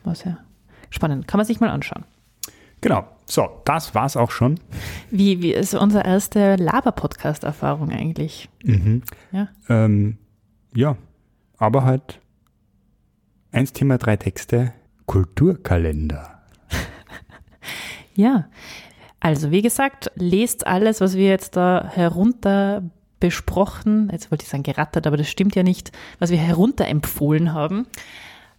War 0.04 0.16
sehr 0.16 0.38
spannend. 0.90 1.28
Kann 1.28 1.38
man 1.38 1.46
sich 1.46 1.62
mal 1.62 1.70
anschauen. 1.70 2.04
Genau. 2.82 3.08
so, 3.26 3.50
das 3.64 3.96
war's 3.96 4.18
auch 4.18 4.30
schon. 4.30 4.60
Wie, 5.10 5.42
wie 5.42 5.54
ist 5.54 5.74
unsere 5.74 6.06
erste 6.06 6.58
Laber-Podcast-Erfahrung 6.58 7.90
eigentlich? 7.92 8.50
Mhm. 8.64 9.02
Ja. 9.32 9.48
Ähm, 9.70 10.18
ja, 10.76 10.98
aber 11.58 11.84
halt 11.84 12.20
eins 13.52 13.74
Thema, 13.74 13.98
drei 13.98 14.18
Texte, 14.18 14.74
Kulturkalender. 15.06 16.32
Ja. 18.18 18.48
Also, 19.20 19.52
wie 19.52 19.62
gesagt, 19.62 20.10
lest 20.16 20.68
alles, 20.68 21.02
was 21.02 21.16
wir 21.16 21.28
jetzt 21.28 21.58
da 21.58 21.90
herunter 21.92 22.82
besprochen, 23.20 24.10
jetzt 24.12 24.32
wollte 24.32 24.44
ich 24.44 24.50
sagen 24.50 24.64
gerattert, 24.64 25.08
aber 25.08 25.18
das 25.18 25.28
stimmt 25.28 25.56
ja 25.56 25.64
nicht, 25.64 25.92
was 26.20 26.30
wir 26.30 26.38
herunterempfohlen 26.38 27.54
haben. 27.54 27.88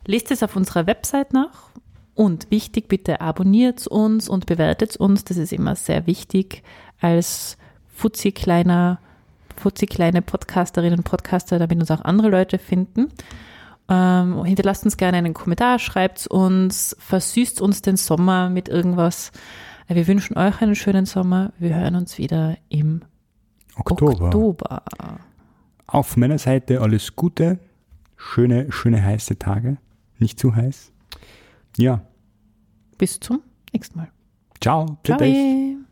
Lest 0.04 0.30
es 0.30 0.42
auf 0.42 0.56
unserer 0.56 0.86
Website 0.86 1.32
nach 1.32 1.70
und 2.14 2.50
wichtig, 2.50 2.88
bitte 2.88 3.20
abonniert 3.20 3.86
uns 3.86 4.28
und 4.28 4.46
bewertet 4.46 4.96
uns. 4.96 5.24
Das 5.24 5.36
ist 5.36 5.52
immer 5.52 5.76
sehr 5.76 6.06
wichtig 6.06 6.62
als 7.00 7.56
futzi 7.88 8.32
kleiner, 8.32 8.98
futzi 9.56 9.86
kleine 9.86 10.22
Podcasterinnen 10.22 10.98
und 10.98 11.04
Podcaster, 11.04 11.58
damit 11.58 11.78
uns 11.80 11.90
auch 11.90 12.02
andere 12.02 12.28
Leute 12.28 12.58
finden. 12.58 13.08
Ähm, 13.88 14.44
hinterlasst 14.44 14.84
uns 14.84 14.96
gerne 14.96 15.18
einen 15.18 15.34
Kommentar, 15.34 15.78
schreibt 15.78 16.26
uns, 16.26 16.96
versüßt 16.98 17.60
uns 17.60 17.82
den 17.82 17.96
Sommer 17.96 18.50
mit 18.50 18.68
irgendwas. 18.68 19.30
Wir 19.88 20.06
wünschen 20.08 20.36
euch 20.36 20.60
einen 20.60 20.74
schönen 20.74 21.06
Sommer. 21.06 21.52
Wir 21.58 21.76
hören 21.76 21.94
uns 21.94 22.18
wieder 22.18 22.56
im 22.68 23.02
Oktober. 23.76 24.26
Oktober. 24.26 24.82
Auf 25.86 26.16
meiner 26.16 26.38
Seite 26.38 26.80
alles 26.80 27.14
Gute, 27.14 27.60
schöne, 28.16 28.72
schöne 28.72 29.02
heiße 29.04 29.38
Tage, 29.38 29.76
nicht 30.18 30.40
zu 30.40 30.54
heiß. 30.56 30.90
Ja, 31.76 32.00
Bis 32.98 33.20
zum 33.20 33.42
nächsten 33.72 33.98
Mal. 33.98 34.08
ciao. 34.60 34.98
Ciao. 35.04 35.85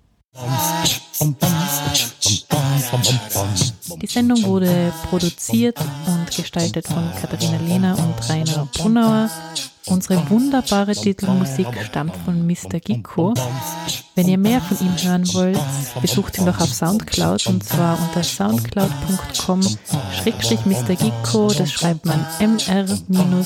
Die 4.00 4.06
Sendung 4.06 4.42
wurde 4.44 4.92
produziert 5.08 5.78
und 6.06 6.36
gestaltet 6.36 6.88
von 6.88 7.08
Katharina 7.20 7.58
Lehner 7.58 7.96
und 7.98 8.28
Rainer 8.28 8.68
Brunauer. 8.76 9.30
Unsere 9.86 10.28
wunderbare 10.30 10.92
Titelmusik 10.92 11.68
stammt 11.84 12.16
von 12.24 12.46
Mr. 12.46 12.80
Gicko. 12.80 13.34
Wenn 14.16 14.28
ihr 14.28 14.38
mehr 14.38 14.60
von 14.60 14.78
ihm 14.84 14.96
hören 14.96 15.32
wollt, 15.34 15.60
besucht 16.00 16.38
ihn 16.38 16.46
doch 16.46 16.60
auf 16.60 16.72
Soundcloud 16.72 17.46
und 17.46 17.62
zwar 17.62 17.98
unter 18.00 18.24
soundcloud.com 18.24 19.62
schrägstrich 20.20 20.64
Mr. 20.64 20.96
Gicko, 20.96 21.52
das 21.52 21.70
schreibt 21.70 22.06
man 22.06 22.24
mr-gikko. 22.40 23.44